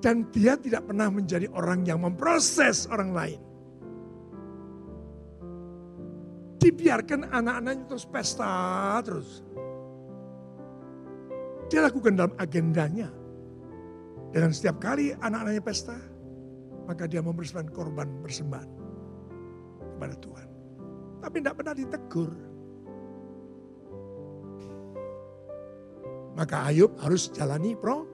Dan 0.00 0.32
dia 0.32 0.56
tidak 0.56 0.88
pernah 0.88 1.12
menjadi 1.12 1.44
orang 1.52 1.84
yang 1.84 2.00
memproses 2.00 2.88
orang 2.88 3.12
lain. 3.12 3.40
Dibiarkan 6.56 7.28
anak-anaknya 7.28 7.84
terus 7.84 8.08
pesta 8.08 8.96
terus. 9.04 9.44
Dia 11.70 11.86
lakukan 11.86 12.18
dalam 12.18 12.34
agendanya. 12.36 13.06
Dengan 14.34 14.50
setiap 14.50 14.82
kali 14.82 15.14
anak-anaknya 15.14 15.62
pesta, 15.62 15.94
maka 16.86 17.06
dia 17.06 17.22
mempersembahkan 17.22 17.70
korban 17.70 18.10
persembahan 18.26 18.70
kepada 19.94 20.14
Tuhan. 20.18 20.48
Tapi 21.22 21.36
tidak 21.38 21.54
pernah 21.62 21.74
ditegur. 21.78 22.32
Maka 26.34 26.56
Ayub 26.70 26.94
harus 26.98 27.30
jalani 27.30 27.78
pro, 27.78 28.06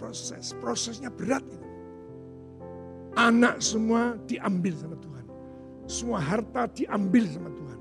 proses. 0.00 0.56
Prosesnya 0.56 1.12
berat 1.12 1.44
itu. 1.44 1.68
Anak 3.16 3.64
semua 3.64 4.16
diambil 4.28 4.76
sama 4.76 4.96
Tuhan. 5.00 5.26
Semua 5.88 6.20
harta 6.20 6.68
diambil 6.72 7.24
sama 7.28 7.48
Tuhan. 7.52 7.80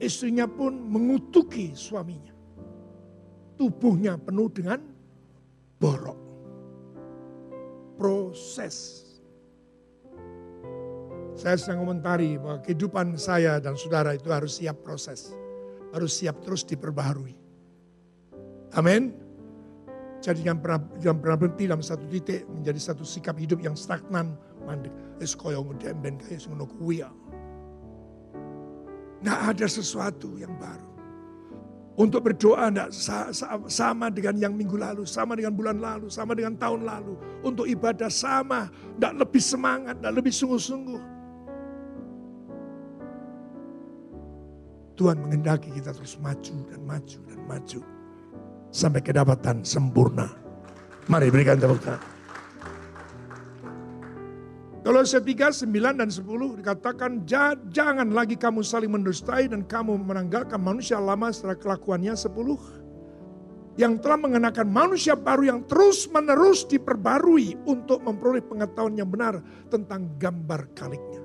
Istrinya 0.00 0.44
pun 0.44 0.76
mengutuki 0.76 1.72
suaminya. 1.72 2.31
Tubuhnya 3.62 4.18
penuh 4.18 4.50
dengan 4.50 4.82
borok. 5.78 6.18
Proses 7.94 9.06
saya 11.38 11.54
sedang 11.54 11.86
komentari 11.86 12.36
bahwa 12.36 12.58
kehidupan 12.60 13.14
saya 13.14 13.62
dan 13.62 13.78
saudara 13.78 14.18
itu 14.18 14.34
harus 14.34 14.58
siap 14.58 14.82
proses. 14.82 15.30
Harus 15.94 16.18
siap 16.18 16.42
terus 16.42 16.66
diperbaharui. 16.66 17.38
Amin. 18.74 19.14
Jadi 20.22 20.42
jangan 20.46 20.60
pernah, 20.62 20.80
jangan 20.98 21.18
pernah 21.22 21.36
berhenti 21.38 21.64
dalam 21.70 21.84
satu 21.84 22.04
titik 22.10 22.42
menjadi 22.50 22.80
satu 22.82 23.06
sikap 23.06 23.38
hidup 23.38 23.62
yang 23.62 23.78
stagnan. 23.78 24.34
Mandek. 24.66 24.90
Ya. 25.22 27.10
Nggak 29.22 29.40
ada 29.54 29.66
sesuatu 29.70 30.34
yang 30.34 30.54
baru. 30.58 30.91
Untuk 31.92 32.24
berdoa 32.24 32.72
enggak 32.72 32.88
sama 33.68 34.08
dengan 34.08 34.32
yang 34.40 34.56
minggu 34.56 34.80
lalu, 34.80 35.04
sama 35.04 35.36
dengan 35.36 35.52
bulan 35.52 35.76
lalu, 35.76 36.08
sama 36.08 36.32
dengan 36.32 36.56
tahun 36.56 36.88
lalu. 36.88 37.20
Untuk 37.44 37.68
ibadah 37.68 38.08
sama, 38.08 38.72
enggak 38.96 39.12
lebih 39.20 39.42
semangat, 39.44 40.00
enggak 40.00 40.14
lebih 40.16 40.32
sungguh-sungguh. 40.32 41.02
Tuhan 44.96 45.16
mengendaki 45.20 45.72
kita 45.72 45.92
terus 45.92 46.16
maju 46.20 46.56
dan 46.68 46.80
maju 46.84 47.18
dan 47.28 47.40
maju. 47.48 47.80
Sampai 48.72 49.00
kedapatan 49.04 49.60
sempurna. 49.64 50.32
Mari 51.12 51.28
berikan 51.28 51.60
tepuk 51.60 51.80
tangan. 51.84 52.11
Kalau 54.82 55.06
setiga, 55.06 55.54
sembilan 55.54 56.02
dan 56.02 56.10
sepuluh 56.10 56.58
dikatakan 56.58 57.22
jangan 57.70 58.10
lagi 58.10 58.34
kamu 58.34 58.66
saling 58.66 58.90
mendustai 58.90 59.46
dan 59.46 59.62
kamu 59.62 59.94
menanggalkan 59.94 60.58
manusia 60.58 60.98
lama 60.98 61.30
setelah 61.30 61.54
kelakuannya 61.54 62.18
sepuluh. 62.18 62.58
Yang 63.78 64.04
telah 64.04 64.18
mengenakan 64.20 64.68
manusia 64.68 65.14
baru 65.14 65.54
yang 65.54 65.60
terus 65.70 66.10
menerus 66.10 66.66
diperbarui 66.66 67.56
untuk 67.64 68.02
memperoleh 68.04 68.44
pengetahuan 68.44 68.98
yang 68.98 69.08
benar 69.08 69.38
tentang 69.70 70.12
gambar 70.18 70.66
kaliknya. 70.74 71.22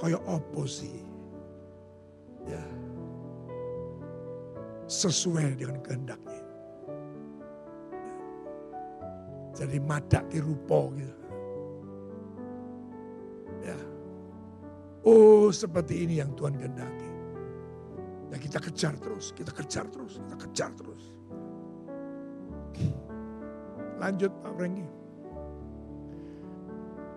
Apa 0.00 0.62
sih? 0.64 1.04
Ya. 2.48 2.64
Sesuai 4.88 5.60
dengan 5.60 5.78
kehendaknya. 5.84 6.40
Ya. 6.40 6.46
Jadi 9.60 9.76
madak 9.84 10.24
rupa 10.40 10.88
gitu. 10.96 11.27
Oh 15.06 15.52
seperti 15.54 16.06
ini 16.06 16.18
yang 16.18 16.34
Tuhan 16.34 16.58
kehendaki. 16.58 17.10
Ya 18.28 18.36
kita 18.36 18.58
kejar 18.60 18.94
terus, 18.98 19.32
kita 19.32 19.52
kejar 19.54 19.86
terus, 19.88 20.20
kita 20.20 20.36
kejar 20.36 20.70
terus. 20.76 21.02
Lanjut 23.98 24.30
Pak 24.42 24.54
Renggi. 24.58 24.86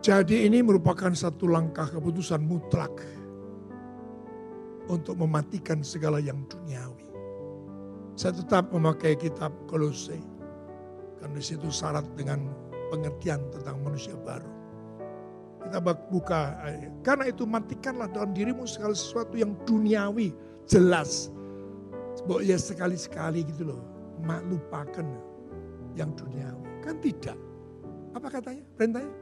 Jadi 0.02 0.50
ini 0.50 0.66
merupakan 0.66 1.14
satu 1.14 1.46
langkah 1.46 1.86
keputusan 1.86 2.42
mutlak 2.42 2.90
untuk 4.90 5.14
mematikan 5.22 5.86
segala 5.86 6.18
yang 6.18 6.42
duniawi. 6.50 7.06
Saya 8.18 8.34
tetap 8.34 8.74
memakai 8.74 9.14
kitab 9.14 9.54
Kolose 9.70 10.18
karena 11.22 11.38
situ 11.38 11.70
syarat 11.70 12.06
dengan 12.18 12.50
pengertian 12.90 13.46
tentang 13.54 13.78
manusia 13.86 14.18
baru. 14.18 14.61
Kita 15.72 15.80
buka 16.12 16.60
karena 17.00 17.32
itu 17.32 17.48
matikanlah 17.48 18.12
dalam 18.12 18.36
dirimu 18.36 18.68
segala 18.68 18.92
sesuatu 18.92 19.40
yang 19.40 19.56
duniawi 19.64 20.36
jelas. 20.68 21.32
Ya 22.44 22.60
sekali-sekali 22.60 23.48
gitu 23.48 23.72
loh, 23.72 23.80
mak 24.20 24.44
lupakan 24.52 25.08
yang 25.96 26.12
duniawi. 26.12 26.84
Kan 26.84 27.00
tidak. 27.00 27.40
Apa 28.12 28.28
katanya? 28.28 28.68
Perintahnya? 28.76 29.14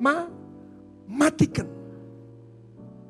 Ma, 0.00 0.24
matikan. 1.04 1.68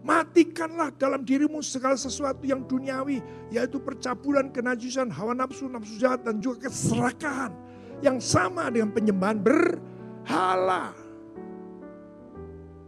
Matikanlah 0.02 0.90
dalam 0.98 1.22
dirimu 1.22 1.62
segala 1.62 1.94
sesuatu 1.94 2.42
yang 2.42 2.66
duniawi, 2.66 3.22
yaitu 3.54 3.78
percabulan, 3.78 4.50
kenajisan, 4.50 5.08
hawa 5.14 5.32
nafsu, 5.32 5.70
nafsu 5.70 5.94
jahat, 5.96 6.26
dan 6.26 6.42
juga 6.42 6.66
keserakahan. 6.66 7.54
Yang 8.02 8.34
sama 8.34 8.66
dengan 8.68 8.90
penyembahan 8.90 9.38
berhala. 9.38 11.03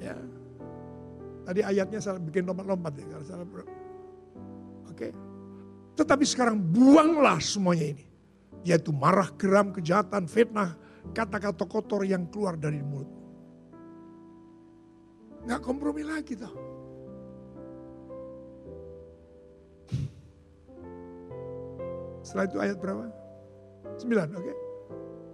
Ya. 0.07 0.17
Tadi 1.47 1.61
ayatnya 1.63 1.99
saya 2.03 2.19
bikin 2.23 2.47
lompat-lompat 2.47 2.93
ya. 2.99 3.07
Kalau 3.11 3.25
salah 3.27 3.47
Oke. 4.91 5.09
Tetapi 5.97 6.25
sekarang 6.27 6.59
buanglah 6.59 7.39
semuanya 7.43 7.97
ini. 7.99 8.07
Yaitu 8.67 8.91
marah, 8.91 9.31
geram, 9.39 9.71
kejahatan, 9.71 10.27
fitnah, 10.27 10.75
kata-kata 11.15 11.67
kotor 11.67 12.03
yang 12.03 12.27
keluar 12.27 12.59
dari 12.59 12.83
mulut. 12.83 13.07
Nggak 15.47 15.63
kompromi 15.63 16.03
lagi 16.03 16.35
toh. 16.35 16.51
Setelah 22.27 22.45
itu 22.51 22.59
ayat 22.59 22.77
berapa? 22.83 23.07
Sembilan, 24.03 24.29
oke. 24.35 24.43
Okay? 24.43 24.57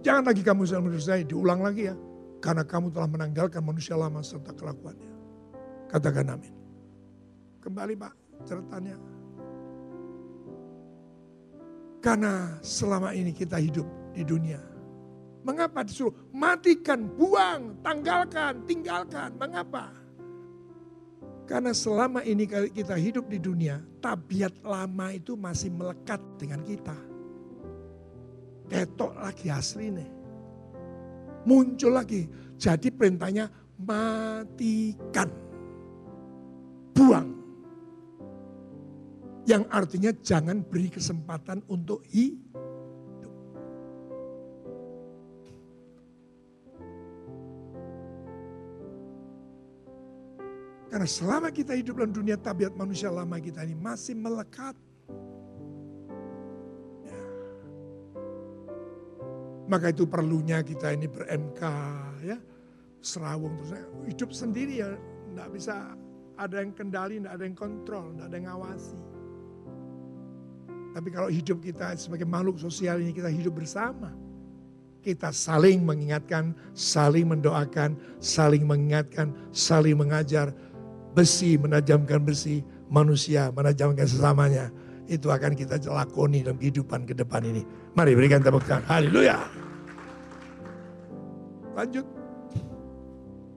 Jangan 0.05 0.23
lagi 0.29 0.41
kamu 0.45 0.61
saling 0.69 0.85
mendurstai, 0.93 1.25
diulang 1.25 1.65
lagi 1.65 1.89
ya. 1.89 1.95
Karena 2.43 2.67
kamu 2.67 2.91
telah 2.91 3.07
menanggalkan 3.07 3.63
manusia 3.63 3.95
lama 3.95 4.19
serta 4.19 4.51
kelakuannya. 4.51 5.13
Katakan 5.87 6.35
amin. 6.35 6.51
Kembali 7.63 7.95
Pak, 7.95 8.13
catatannya. 8.43 8.97
Karena 12.03 12.59
selama 12.59 13.15
ini 13.15 13.31
kita 13.31 13.55
hidup 13.63 13.87
di 14.11 14.27
dunia 14.27 14.59
Mengapa 15.43 15.83
disuruh 15.83 16.15
matikan, 16.31 17.03
buang, 17.19 17.75
tanggalkan, 17.83 18.63
tinggalkan? 18.63 19.35
Mengapa? 19.35 19.91
Karena 21.43 21.75
selama 21.75 22.23
ini 22.23 22.47
kita 22.47 22.95
hidup 22.95 23.27
di 23.27 23.43
dunia, 23.43 23.83
tabiat 23.99 24.63
lama 24.63 25.11
itu 25.11 25.35
masih 25.35 25.67
melekat 25.75 26.23
dengan 26.39 26.63
kita. 26.63 26.95
Ketok 28.71 29.11
lagi 29.19 29.51
asli 29.51 29.91
nih. 29.91 30.09
Muncul 31.43 31.91
lagi. 31.95 32.27
Jadi 32.55 32.87
perintahnya 32.91 33.51
matikan. 33.79 35.27
Buang. 36.93 37.29
Yang 39.43 39.63
artinya 39.67 40.11
jangan 40.23 40.63
beri 40.63 40.87
kesempatan 40.87 41.59
untuk 41.67 41.99
hidup. 42.07 42.53
Karena 50.87 51.09
selama 51.09 51.49
kita 51.49 51.73
hidup 51.73 51.99
dalam 51.99 52.13
dunia 52.13 52.37
tabiat 52.37 52.77
manusia 52.77 53.09
lama 53.09 53.35
kita 53.41 53.65
ini 53.65 53.75
masih 53.75 54.13
melekat. 54.13 54.77
Maka 59.73 59.89
itu 59.89 60.05
perlunya 60.05 60.61
kita 60.61 60.93
ini 60.93 61.09
ber-MK 61.09 61.61
ya. 62.21 62.37
Serawung 63.01 63.57
terus 63.57 63.73
hidup 64.05 64.29
sendiri 64.29 64.85
ya 64.85 64.93
tidak 65.33 65.49
bisa 65.49 65.97
ada 66.37 66.61
yang 66.61 66.77
kendali, 66.77 67.17
tidak 67.17 67.33
ada 67.33 67.43
yang 67.49 67.57
kontrol, 67.57 68.13
tidak 68.13 68.25
ada 68.29 68.35
yang 68.37 68.47
ngawasi. 68.53 68.97
Tapi 70.93 71.09
kalau 71.09 71.29
hidup 71.33 71.57
kita 71.57 71.97
sebagai 71.97 72.29
makhluk 72.29 72.61
sosial 72.61 73.01
ini 73.01 73.17
kita 73.17 73.33
hidup 73.33 73.57
bersama. 73.57 74.13
Kita 75.01 75.33
saling 75.33 75.81
mengingatkan, 75.83 76.53
saling 76.77 77.27
mendoakan, 77.27 77.97
saling 78.21 78.63
mengingatkan, 78.63 79.33
saling 79.51 79.97
mengajar, 79.97 80.53
besi 81.17 81.57
menajamkan 81.57 82.21
besi, 82.21 82.61
manusia 82.93 83.49
menajamkan 83.51 84.05
sesamanya. 84.05 84.69
Itu 85.09 85.33
akan 85.33 85.57
kita 85.57 85.81
lakoni 85.89 86.45
dalam 86.45 86.61
kehidupan 86.61 87.09
ke 87.09 87.17
depan 87.17 87.41
ini. 87.41 87.65
Mari 87.97 88.13
berikan 88.13 88.39
tepuk 88.39 88.63
tangan. 88.63 88.85
Haleluya. 88.87 89.62
Lanjut. 91.73 92.05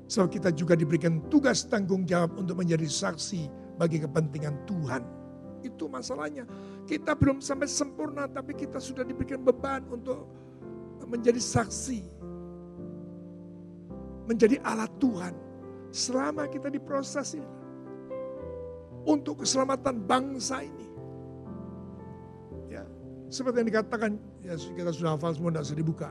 So 0.06 0.24
kita 0.30 0.54
juga 0.54 0.78
diberikan 0.78 1.18
tugas 1.26 1.66
tanggung 1.66 2.06
jawab 2.06 2.38
untuk 2.38 2.62
menjadi 2.62 2.86
saksi 2.86 3.50
bagi 3.76 4.00
kepentingan 4.00 4.64
Tuhan. 4.64 5.02
Itu 5.66 5.90
masalahnya. 5.90 6.46
Kita 6.86 7.18
belum 7.18 7.42
sampai 7.42 7.66
sempurna 7.66 8.30
tapi 8.30 8.54
kita 8.54 8.78
sudah 8.78 9.02
diberikan 9.02 9.42
beban 9.42 9.82
untuk 9.90 10.30
menjadi 11.04 11.42
saksi. 11.42 12.00
Menjadi 14.26 14.62
alat 14.62 14.90
Tuhan 15.02 15.34
selama 15.90 16.46
kita 16.46 16.70
diproses 16.70 17.34
ini. 17.34 17.50
Untuk 19.06 19.46
keselamatan 19.46 20.02
bangsa 20.02 20.66
ini. 20.66 20.86
Ya, 22.66 22.82
seperti 23.30 23.62
yang 23.62 23.70
dikatakan, 23.70 24.18
ya 24.42 24.58
kita 24.58 24.90
sudah 24.90 25.14
hafal 25.14 25.30
semua, 25.30 25.54
tidak 25.54 25.62
usah 25.62 25.78
dibuka. 25.78 26.08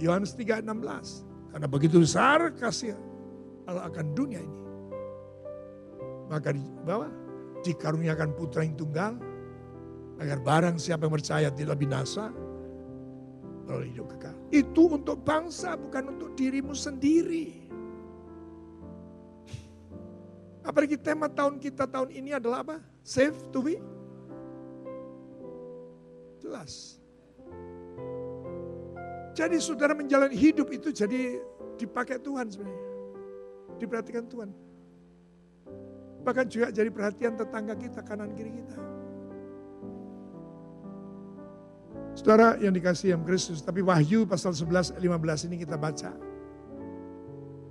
Yohanes 0.00 0.32
3:16. 0.36 1.24
Karena 1.52 1.68
begitu 1.68 2.00
besar 2.00 2.52
kasih 2.56 2.96
Allah 3.68 3.88
akan 3.92 4.06
dunia 4.16 4.40
ini. 4.40 4.58
Maka 6.32 6.56
di 6.56 6.64
bawah 6.86 7.12
dikaruniakan 7.60 8.32
putra 8.32 8.64
yang 8.64 8.74
tunggal 8.74 9.20
agar 10.16 10.38
barang 10.40 10.76
siapa 10.80 11.04
yang 11.04 11.14
percaya 11.14 11.48
tidak 11.52 11.76
binasa 11.76 12.32
lalu 13.68 13.92
hidup 13.92 14.06
kekal. 14.16 14.36
Itu 14.48 14.96
untuk 14.96 15.20
bangsa 15.22 15.76
bukan 15.76 16.16
untuk 16.16 16.32
dirimu 16.34 16.72
sendiri. 16.72 17.68
Apalagi 20.62 20.94
tema 20.94 21.26
tahun 21.26 21.58
kita 21.58 21.90
tahun 21.90 22.14
ini 22.14 22.38
adalah 22.38 22.62
apa? 22.62 22.76
Save 23.02 23.34
to 23.50 23.60
be. 23.66 23.82
Jelas. 26.38 27.01
Jadi 29.32 29.56
saudara 29.60 29.96
menjalani 29.96 30.36
hidup 30.36 30.68
itu 30.72 30.92
jadi 30.92 31.40
dipakai 31.80 32.20
Tuhan 32.20 32.52
sebenarnya. 32.52 32.84
Diperhatikan 33.80 34.24
Tuhan. 34.28 34.52
Bahkan 36.22 36.46
juga 36.46 36.68
jadi 36.70 36.86
perhatian 36.92 37.34
tetangga 37.34 37.74
kita, 37.74 38.04
kanan 38.04 38.30
kiri 38.36 38.52
kita. 38.62 38.78
Saudara 42.12 42.60
yang 42.60 42.76
dikasih 42.76 43.16
yang 43.16 43.24
Kristus, 43.24 43.64
tapi 43.64 43.80
Wahyu 43.80 44.28
pasal 44.28 44.52
11 44.52 45.00
15 45.00 45.48
ini 45.48 45.56
kita 45.64 45.80
baca. 45.80 46.12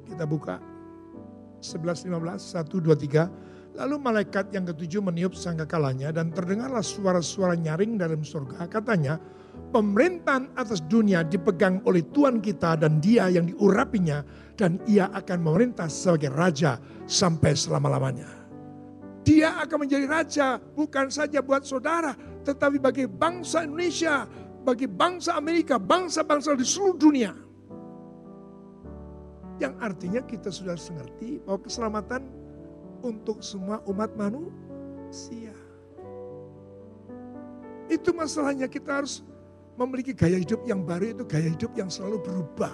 Kita 0.10 0.26
buka. 0.26 0.58
11 1.62 2.10
15 2.10 2.58
1 2.58 2.66
2 2.66 3.06
3 3.06 3.52
Lalu 3.72 3.96
malaikat 4.04 4.52
yang 4.52 4.68
ketujuh 4.68 5.00
meniup 5.00 5.32
sangkakalanya 5.32 6.12
dan 6.12 6.28
terdengarlah 6.36 6.84
suara-suara 6.84 7.56
nyaring 7.56 7.96
dalam 7.96 8.20
surga. 8.20 8.68
Katanya, 8.68 9.16
pemerintahan 9.72 10.52
atas 10.60 10.84
dunia 10.86 11.24
dipegang 11.24 11.80
oleh 11.88 12.04
Tuhan 12.12 12.44
kita 12.44 12.76
dan 12.78 13.00
dia 13.00 13.32
yang 13.32 13.48
diurapinya 13.48 14.22
dan 14.60 14.78
ia 14.86 15.08
akan 15.16 15.40
memerintah 15.42 15.88
sebagai 15.88 16.30
raja 16.36 16.78
sampai 17.08 17.56
selama-lamanya. 17.56 18.28
Dia 19.24 19.58
akan 19.64 19.88
menjadi 19.88 20.06
raja 20.06 20.48
bukan 20.60 21.08
saja 21.08 21.40
buat 21.40 21.64
saudara, 21.64 22.14
tetapi 22.44 22.78
bagi 22.78 23.08
bangsa 23.08 23.64
Indonesia, 23.64 24.28
bagi 24.62 24.86
bangsa 24.86 25.40
Amerika, 25.40 25.80
bangsa-bangsa 25.80 26.54
di 26.54 26.66
seluruh 26.68 26.98
dunia. 27.00 27.32
Yang 29.62 29.74
artinya 29.78 30.22
kita 30.26 30.50
sudah 30.50 30.74
mengerti 30.74 31.38
bahwa 31.46 31.60
keselamatan 31.62 32.22
untuk 33.06 33.46
semua 33.46 33.78
umat 33.86 34.10
manusia. 34.18 35.54
Itu 37.86 38.10
masalahnya 38.16 38.66
kita 38.66 39.04
harus 39.04 39.22
memiliki 39.80 40.12
gaya 40.12 40.40
hidup 40.40 40.64
yang 40.68 40.84
baru 40.84 41.16
itu 41.16 41.24
gaya 41.28 41.52
hidup 41.52 41.72
yang 41.78 41.88
selalu 41.88 42.20
berubah. 42.24 42.74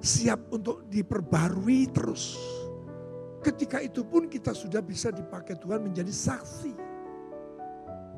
Siap 0.00 0.52
untuk 0.52 0.88
diperbarui 0.88 1.92
terus. 1.92 2.40
Ketika 3.40 3.80
itu 3.80 4.04
pun 4.04 4.28
kita 4.28 4.52
sudah 4.52 4.84
bisa 4.84 5.08
dipakai 5.12 5.56
Tuhan 5.60 5.84
menjadi 5.84 6.12
saksi. 6.12 6.72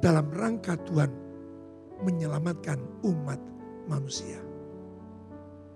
Dalam 0.03 0.26
rangka 0.34 0.74
Tuhan 0.82 1.11
menyelamatkan 2.03 2.78
umat 3.07 3.38
manusia. 3.86 4.42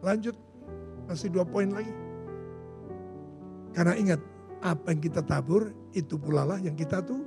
Lanjut, 0.03 0.35
masih 1.07 1.31
dua 1.31 1.47
poin 1.47 1.71
lagi. 1.71 1.95
Karena 3.71 3.95
ingat, 3.95 4.21
apa 4.67 4.91
yang 4.91 5.03
kita 5.03 5.23
tabur 5.23 5.71
itu 5.95 6.19
pula 6.19 6.43
lah 6.43 6.59
yang 6.59 6.75
kita 6.75 7.03
tuh. 7.03 7.23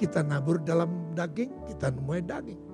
Kita 0.00 0.24
nabur 0.24 0.64
dalam 0.64 1.12
daging, 1.12 1.52
kita 1.68 1.92
menuai 1.92 2.24
daging. 2.24 2.69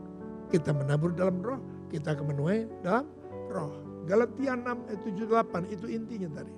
Kita 0.47 0.71
menabur 0.71 1.11
dalam 1.13 1.43
roh, 1.43 1.61
kita 1.91 2.15
akan 2.15 2.35
menuai 2.35 2.67
dalam 2.83 3.07
roh. 3.51 3.73
Galatia 4.07 4.55
6 4.55 4.87
ayat 4.87 5.01
7 5.03 5.27
8 5.67 5.75
itu 5.75 5.87
intinya 5.91 6.29
tadi. 6.39 6.55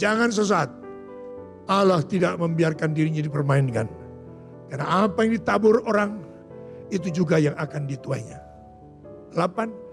Jangan 0.00 0.32
sesat. 0.32 0.68
Allah 1.64 2.00
tidak 2.04 2.36
membiarkan 2.40 2.92
dirinya 2.92 3.20
dipermainkan. 3.24 3.88
Karena 4.68 5.06
apa 5.08 5.24
yang 5.24 5.36
ditabur 5.36 5.84
orang 5.84 6.20
itu 6.88 7.08
juga 7.12 7.36
yang 7.40 7.56
akan 7.56 7.88
dituainya. 7.88 8.40
8. 9.36 9.84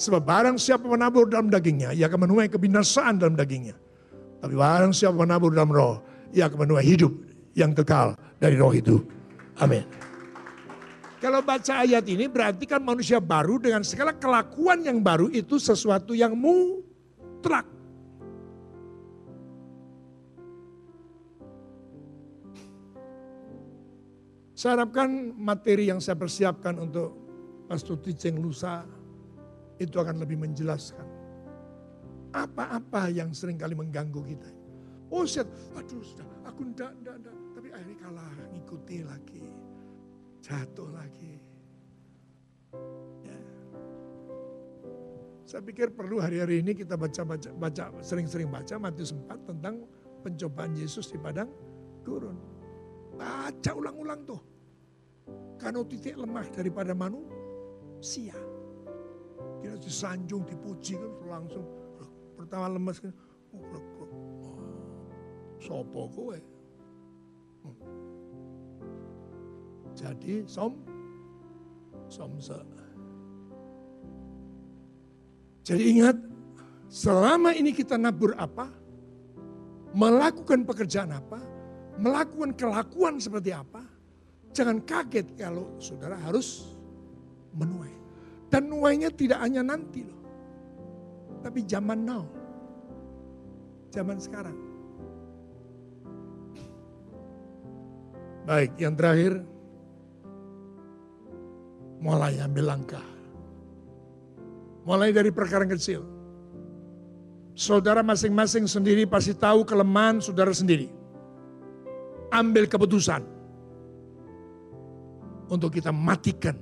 Sebab 0.00 0.22
barang 0.24 0.56
siapa 0.56 0.88
menabur 0.88 1.28
dalam 1.28 1.52
dagingnya, 1.52 1.92
ia 1.92 2.08
akan 2.08 2.24
menuai 2.24 2.48
kebinasaan 2.48 3.20
dalam 3.20 3.36
dagingnya. 3.36 3.76
Tapi 4.40 4.54
barang 4.56 4.96
siapa 4.96 5.12
menabur 5.12 5.52
dalam 5.52 5.68
roh, 5.68 6.00
ia 6.32 6.48
akan 6.48 6.64
menuai 6.64 6.84
hidup 6.86 7.12
yang 7.52 7.76
kekal 7.76 8.16
dari 8.40 8.56
roh 8.56 8.72
itu. 8.72 8.96
Amin. 9.60 9.84
Kalau 11.20 11.44
baca 11.44 11.84
ayat 11.84 12.08
ini 12.08 12.32
berarti 12.32 12.64
kan 12.64 12.80
manusia 12.80 13.20
baru 13.20 13.60
dengan 13.60 13.84
segala 13.84 14.16
kelakuan 14.16 14.80
yang 14.80 15.04
baru 15.04 15.28
itu 15.28 15.60
sesuatu 15.60 16.16
yang 16.16 16.32
mutlak. 16.32 17.68
Saya 24.56 24.80
harapkan 24.80 25.36
materi 25.36 25.92
yang 25.92 26.00
saya 26.00 26.16
persiapkan 26.16 26.80
untuk 26.80 27.16
Pastor 27.68 28.00
Ticeng 28.00 28.40
lusa 28.40 28.84
itu 29.80 29.96
akan 29.96 30.20
lebih 30.20 30.36
menjelaskan 30.40 31.04
apa-apa 32.32 33.08
yang 33.08 33.32
sering 33.32 33.56
kali 33.56 33.72
mengganggu 33.72 34.20
kita. 34.24 34.50
Oh 35.10 35.24
set, 35.26 35.48
aduh 35.74 36.04
sudah, 36.04 36.28
aku 36.46 36.70
ndak, 36.76 36.92
ndak, 37.02 37.16
ndak. 37.24 37.36
Tapi 37.56 37.68
akhirnya 37.74 37.96
kalah, 37.98 38.32
ngikuti 38.54 38.98
lagi. 39.02 39.39
Jatuh 40.50 40.90
lagi. 40.90 41.38
Ya. 43.22 43.38
Saya 45.46 45.62
pikir 45.62 45.94
perlu 45.94 46.18
hari-hari 46.18 46.58
ini 46.58 46.74
kita 46.74 46.98
baca-baca, 46.98 47.54
baca 47.54 47.94
sering-sering 48.02 48.50
baca 48.50 48.74
Matius 48.82 49.14
4 49.14 49.46
tentang 49.46 49.86
pencobaan 50.26 50.74
Yesus 50.74 51.14
di 51.14 51.22
padang 51.22 51.46
gurun. 52.02 52.34
Baca 53.14 53.70
ulang-ulang 53.78 54.26
tuh. 54.26 54.42
Karena 55.54 55.86
titik 55.86 56.18
lemah 56.18 56.50
daripada 56.50 56.98
manusia. 56.98 58.34
Kita 59.62 59.78
disanjung, 59.78 60.50
dipuji 60.50 60.98
kan 60.98 61.30
langsung 61.30 61.62
pertama 62.34 62.74
lemes 62.74 62.98
kan. 62.98 63.14
Oh, 63.54 63.62
sopo 65.62 66.10
kowe. 66.10 66.49
Jadi 70.00 70.48
som 70.48 70.72
somse. 72.08 72.56
Jadi 75.60 75.82
ingat, 75.92 76.16
selama 76.88 77.52
ini 77.52 77.70
kita 77.76 78.00
nabur 78.00 78.32
apa, 78.40 78.72
melakukan 79.92 80.64
pekerjaan 80.64 81.12
apa, 81.12 81.38
melakukan 82.00 82.56
kelakuan 82.56 83.20
seperti 83.20 83.52
apa, 83.52 83.84
jangan 84.56 84.80
kaget 84.88 85.36
kalau 85.36 85.68
saudara 85.76 86.16
harus 86.16 86.72
menuai. 87.52 87.92
Dan 88.50 88.72
nuainya 88.72 89.12
tidak 89.14 89.38
hanya 89.44 89.62
nanti 89.62 90.02
loh, 90.02 90.22
tapi 91.44 91.62
zaman 91.68 92.02
now 92.02 92.24
zaman 93.90 94.18
sekarang. 94.18 94.58
Baik, 98.46 98.72
yang 98.80 98.96
terakhir 98.96 99.44
mulai 102.00 102.40
ambil 102.40 102.64
langkah. 102.72 103.04
Mulai 104.88 105.12
dari 105.12 105.28
perkara 105.28 105.68
kecil. 105.68 106.02
Saudara 107.52 108.00
masing-masing 108.00 108.64
sendiri 108.64 109.04
pasti 109.04 109.36
tahu 109.36 109.68
kelemahan 109.68 110.18
saudara 110.24 110.50
sendiri. 110.50 110.88
Ambil 112.32 112.64
keputusan 112.64 113.20
untuk 115.52 115.76
kita 115.76 115.92
matikan, 115.92 116.56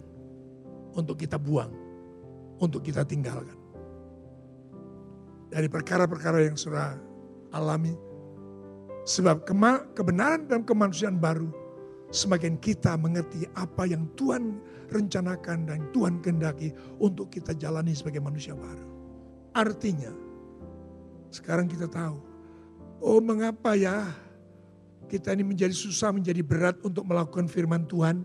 untuk 0.99 1.15
kita 1.15 1.39
buang, 1.39 1.71
untuk 2.59 2.83
kita 2.83 3.07
tinggalkan. 3.07 3.55
Dari 5.49 5.71
perkara-perkara 5.71 6.45
yang 6.45 6.59
sudah 6.59 6.99
alami. 7.55 7.95
Sebab 9.09 9.49
kebenaran 9.97 10.45
dan 10.45 10.61
kemanusiaan 10.69 11.17
baru 11.17 11.49
semakin 12.09 12.57
kita 12.57 12.97
mengerti 12.97 13.45
apa 13.57 13.85
yang 13.85 14.09
Tuhan 14.17 14.61
rencanakan 14.89 15.69
dan 15.69 15.81
Tuhan 15.93 16.25
kehendaki 16.25 16.73
untuk 16.97 17.29
kita 17.29 17.53
jalani 17.53 17.93
sebagai 17.93 18.25
manusia 18.25 18.57
baru. 18.57 18.87
Artinya, 19.53 20.13
sekarang 21.29 21.69
kita 21.69 21.89
tahu, 21.89 22.17
oh 23.05 23.21
mengapa 23.21 23.77
ya 23.77 24.09
kita 25.09 25.33
ini 25.37 25.45
menjadi 25.45 25.73
susah, 25.73 26.13
menjadi 26.13 26.41
berat 26.45 26.81
untuk 26.85 27.05
melakukan 27.05 27.49
firman 27.49 27.85
Tuhan, 27.89 28.25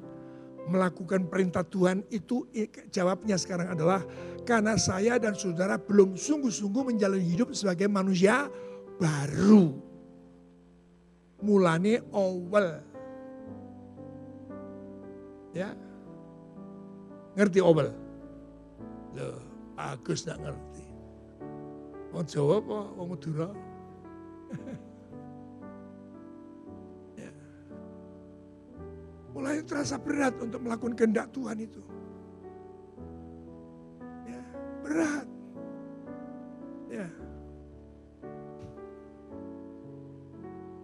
melakukan 0.68 1.28
perintah 1.28 1.64
Tuhan, 1.68 2.08
itu 2.08 2.48
jawabnya 2.92 3.36
sekarang 3.36 3.76
adalah 3.76 4.04
karena 4.48 4.76
saya 4.80 5.20
dan 5.20 5.36
saudara 5.36 5.80
belum 5.80 6.16
sungguh-sungguh 6.16 6.96
menjalani 6.96 7.24
hidup 7.24 7.52
sebagai 7.56 7.88
manusia 7.92 8.48
baru. 9.00 9.76
Mulane 11.44 12.00
awal. 12.16 12.93
Ya. 15.54 15.78
Ngerti 17.38 17.62
awal? 17.62 17.94
Loh, 19.14 19.38
Agus 19.78 20.26
gak 20.26 20.42
ngerti. 20.42 20.86
Wong 22.14 22.26
Jawa 22.30 22.62
apa 22.62 22.80
wong 22.94 23.08
Madura? 23.14 23.50
ya. 27.22 27.32
Mulai 29.34 29.66
terasa 29.66 29.98
berat 29.98 30.38
untuk 30.42 30.62
melakukan 30.62 30.94
kehendak 30.94 31.34
Tuhan 31.34 31.58
itu. 31.62 31.82
Ya, 34.30 34.42
berat. 34.86 35.28
Ya. 36.90 37.10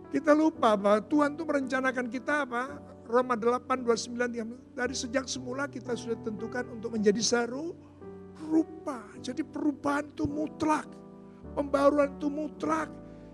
Kita 0.09 0.34
lupa 0.34 0.74
bahwa 0.74 0.97
Tuhan 1.05 1.38
itu 1.38 1.45
merencanakan 1.45 2.09
kita 2.09 2.49
apa? 2.49 2.89
Roma 3.10 3.34
8, 3.34 3.66
29, 3.89 4.78
dari 4.78 4.93
sejak 4.93 5.26
semula 5.26 5.66
kita 5.66 5.97
sudah 5.97 6.14
tentukan 6.22 6.62
untuk 6.70 6.93
menjadi 6.93 7.18
seru 7.26 7.74
rupa. 8.38 9.01
Jadi 9.18 9.41
perubahan 9.41 10.14
itu 10.14 10.30
mutlak. 10.30 10.86
Pembaruan 11.57 12.14
itu 12.22 12.30
mutlak. 12.30 12.86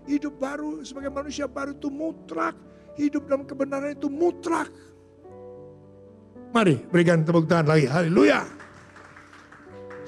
Hidup 0.08 0.40
baru 0.40 0.80
sebagai 0.80 1.12
manusia 1.12 1.44
baru 1.44 1.76
itu 1.76 1.92
mutlak. 1.92 2.56
Hidup 2.96 3.28
dalam 3.28 3.44
kebenaran 3.44 3.92
itu 3.92 4.08
mutlak. 4.08 4.72
Mari 6.56 6.80
berikan 6.88 7.20
tepuk 7.20 7.44
tangan 7.44 7.76
lagi. 7.76 7.84
Haleluya. 7.84 8.48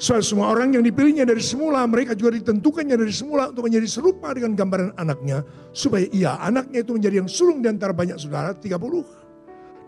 Soal 0.01 0.25
semua 0.25 0.49
orang 0.55 0.73
yang 0.73 0.87
dipilihnya 0.87 1.29
dari 1.29 1.43
semula, 1.45 1.85
mereka 1.85 2.15
juga 2.17 2.39
ditentukannya 2.39 2.97
dari 2.97 3.11
semula 3.13 3.53
untuk 3.53 3.69
menjadi 3.69 3.85
serupa 3.85 4.33
dengan 4.33 4.57
gambaran 4.57 4.97
anaknya. 4.97 5.45
Supaya 5.77 6.09
ia, 6.09 6.41
anaknya 6.41 6.87
itu 6.87 6.95
menjadi 6.97 7.21
yang 7.21 7.29
sulung 7.29 7.61
di 7.61 7.69
antara 7.69 7.93
banyak 7.93 8.17
saudara, 8.17 8.55
30. 8.55 9.18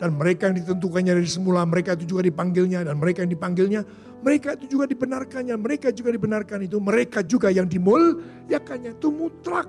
Dan 0.00 0.16
mereka 0.16 0.48
yang 0.48 0.56
ditentukannya 0.56 1.12
dari 1.12 1.28
semula, 1.28 1.60
mereka 1.68 1.92
itu 1.92 2.16
juga 2.16 2.24
dipanggilnya. 2.24 2.88
Dan 2.88 2.96
mereka 2.96 3.20
yang 3.20 3.36
dipanggilnya, 3.36 3.84
mereka 4.24 4.56
itu 4.56 4.64
juga 4.72 4.88
dibenarkannya. 4.88 5.52
Mereka 5.60 5.92
juga 5.92 6.08
dibenarkan 6.16 6.64
itu, 6.64 6.80
mereka 6.80 7.20
juga 7.20 7.52
yang 7.52 7.68
dimuliakannya. 7.68 8.96
Itu 8.96 9.12
mutlak. 9.12 9.68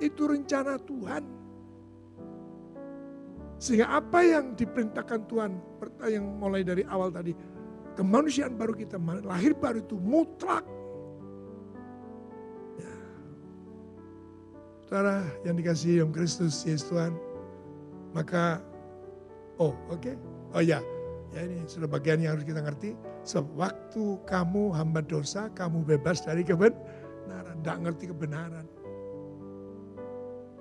Itu 0.00 0.24
rencana 0.24 0.80
Tuhan. 0.80 1.22
Sehingga 3.60 3.92
apa 3.92 4.24
yang 4.24 4.56
diperintahkan 4.56 5.28
Tuhan, 5.28 5.52
yang 6.08 6.24
mulai 6.40 6.64
dari 6.64 6.80
awal 6.88 7.12
tadi, 7.12 7.36
kemanusiaan 7.92 8.56
baru 8.56 8.72
kita, 8.72 8.96
lahir 9.20 9.52
baru 9.52 9.84
itu 9.84 10.00
mutlak. 10.00 10.64
Ya. 12.80 12.94
Saudara 14.88 15.20
yang 15.44 15.60
dikasih 15.60 16.00
yang 16.00 16.08
Kristus, 16.08 16.64
Yesus 16.64 16.88
Tuhan, 16.88 17.12
maka, 18.16 18.64
oh 19.60 19.76
oke, 19.92 20.00
okay. 20.00 20.14
oh 20.56 20.64
ya, 20.64 20.80
ya 21.36 21.40
ini 21.44 21.62
sudah 21.68 21.86
bagian 21.86 22.24
yang 22.24 22.34
harus 22.34 22.48
kita 22.48 22.64
ngerti. 22.64 22.96
Sebab 23.28 23.46
waktu 23.54 24.04
kamu 24.24 24.72
hamba 24.72 25.04
dosa, 25.04 25.52
kamu 25.52 25.84
bebas 25.84 26.24
dari 26.24 26.40
kebenaran, 26.40 27.60
tidak 27.60 27.78
ngerti 27.84 28.04
kebenaran. 28.08 28.66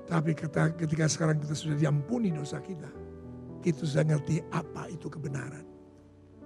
Tapi 0.09 0.33
ketika, 0.35 0.73
ketika 0.75 1.05
sekarang 1.07 1.37
kita 1.39 1.55
sudah 1.55 1.77
diampuni 1.79 2.33
dosa 2.33 2.59
kita, 2.59 2.89
kita 3.63 3.87
sudah 3.87 4.05
ngerti 4.09 4.43
apa 4.51 4.91
itu 4.91 5.07
kebenaran. 5.07 5.63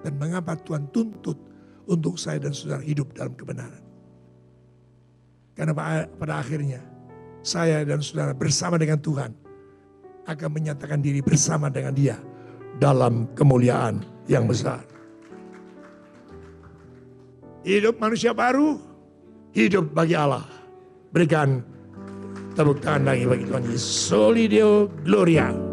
Dan 0.03 0.19
mengapa 0.19 0.59
Tuhan 0.59 0.91
tuntut 0.91 1.39
untuk 1.87 2.19
saya 2.19 2.43
dan 2.43 2.51
saudara 2.51 2.83
hidup 2.83 3.15
dalam 3.15 3.33
kebenaran. 3.33 3.81
Karena 5.55 5.71
pada 6.05 6.43
akhirnya 6.43 6.83
saya 7.39 7.87
dan 7.87 8.03
saudara 8.03 8.35
bersama 8.35 8.75
dengan 8.75 8.99
Tuhan 8.99 9.31
akan 10.27 10.49
menyatakan 10.51 10.99
diri 10.99 11.23
bersama 11.23 11.71
dengan 11.71 11.93
dia 11.95 12.17
dalam 12.77 13.27
kemuliaan 13.33 14.01
yang 14.29 14.47
besar. 14.47 14.81
Hidup 17.63 17.95
manusia 17.99 18.35
baru, 18.35 18.75
hidup 19.55 19.91
bagi 19.95 20.15
Allah. 20.19 20.43
Berikan 21.13 21.63
tepuk 22.53 22.83
tangan 22.83 23.13
lagi 23.13 23.23
bagi 23.25 23.45
Tuhan 23.47 23.63
Yesus. 23.69 23.85
Solidio 24.09 24.91
Gloria. 25.05 25.72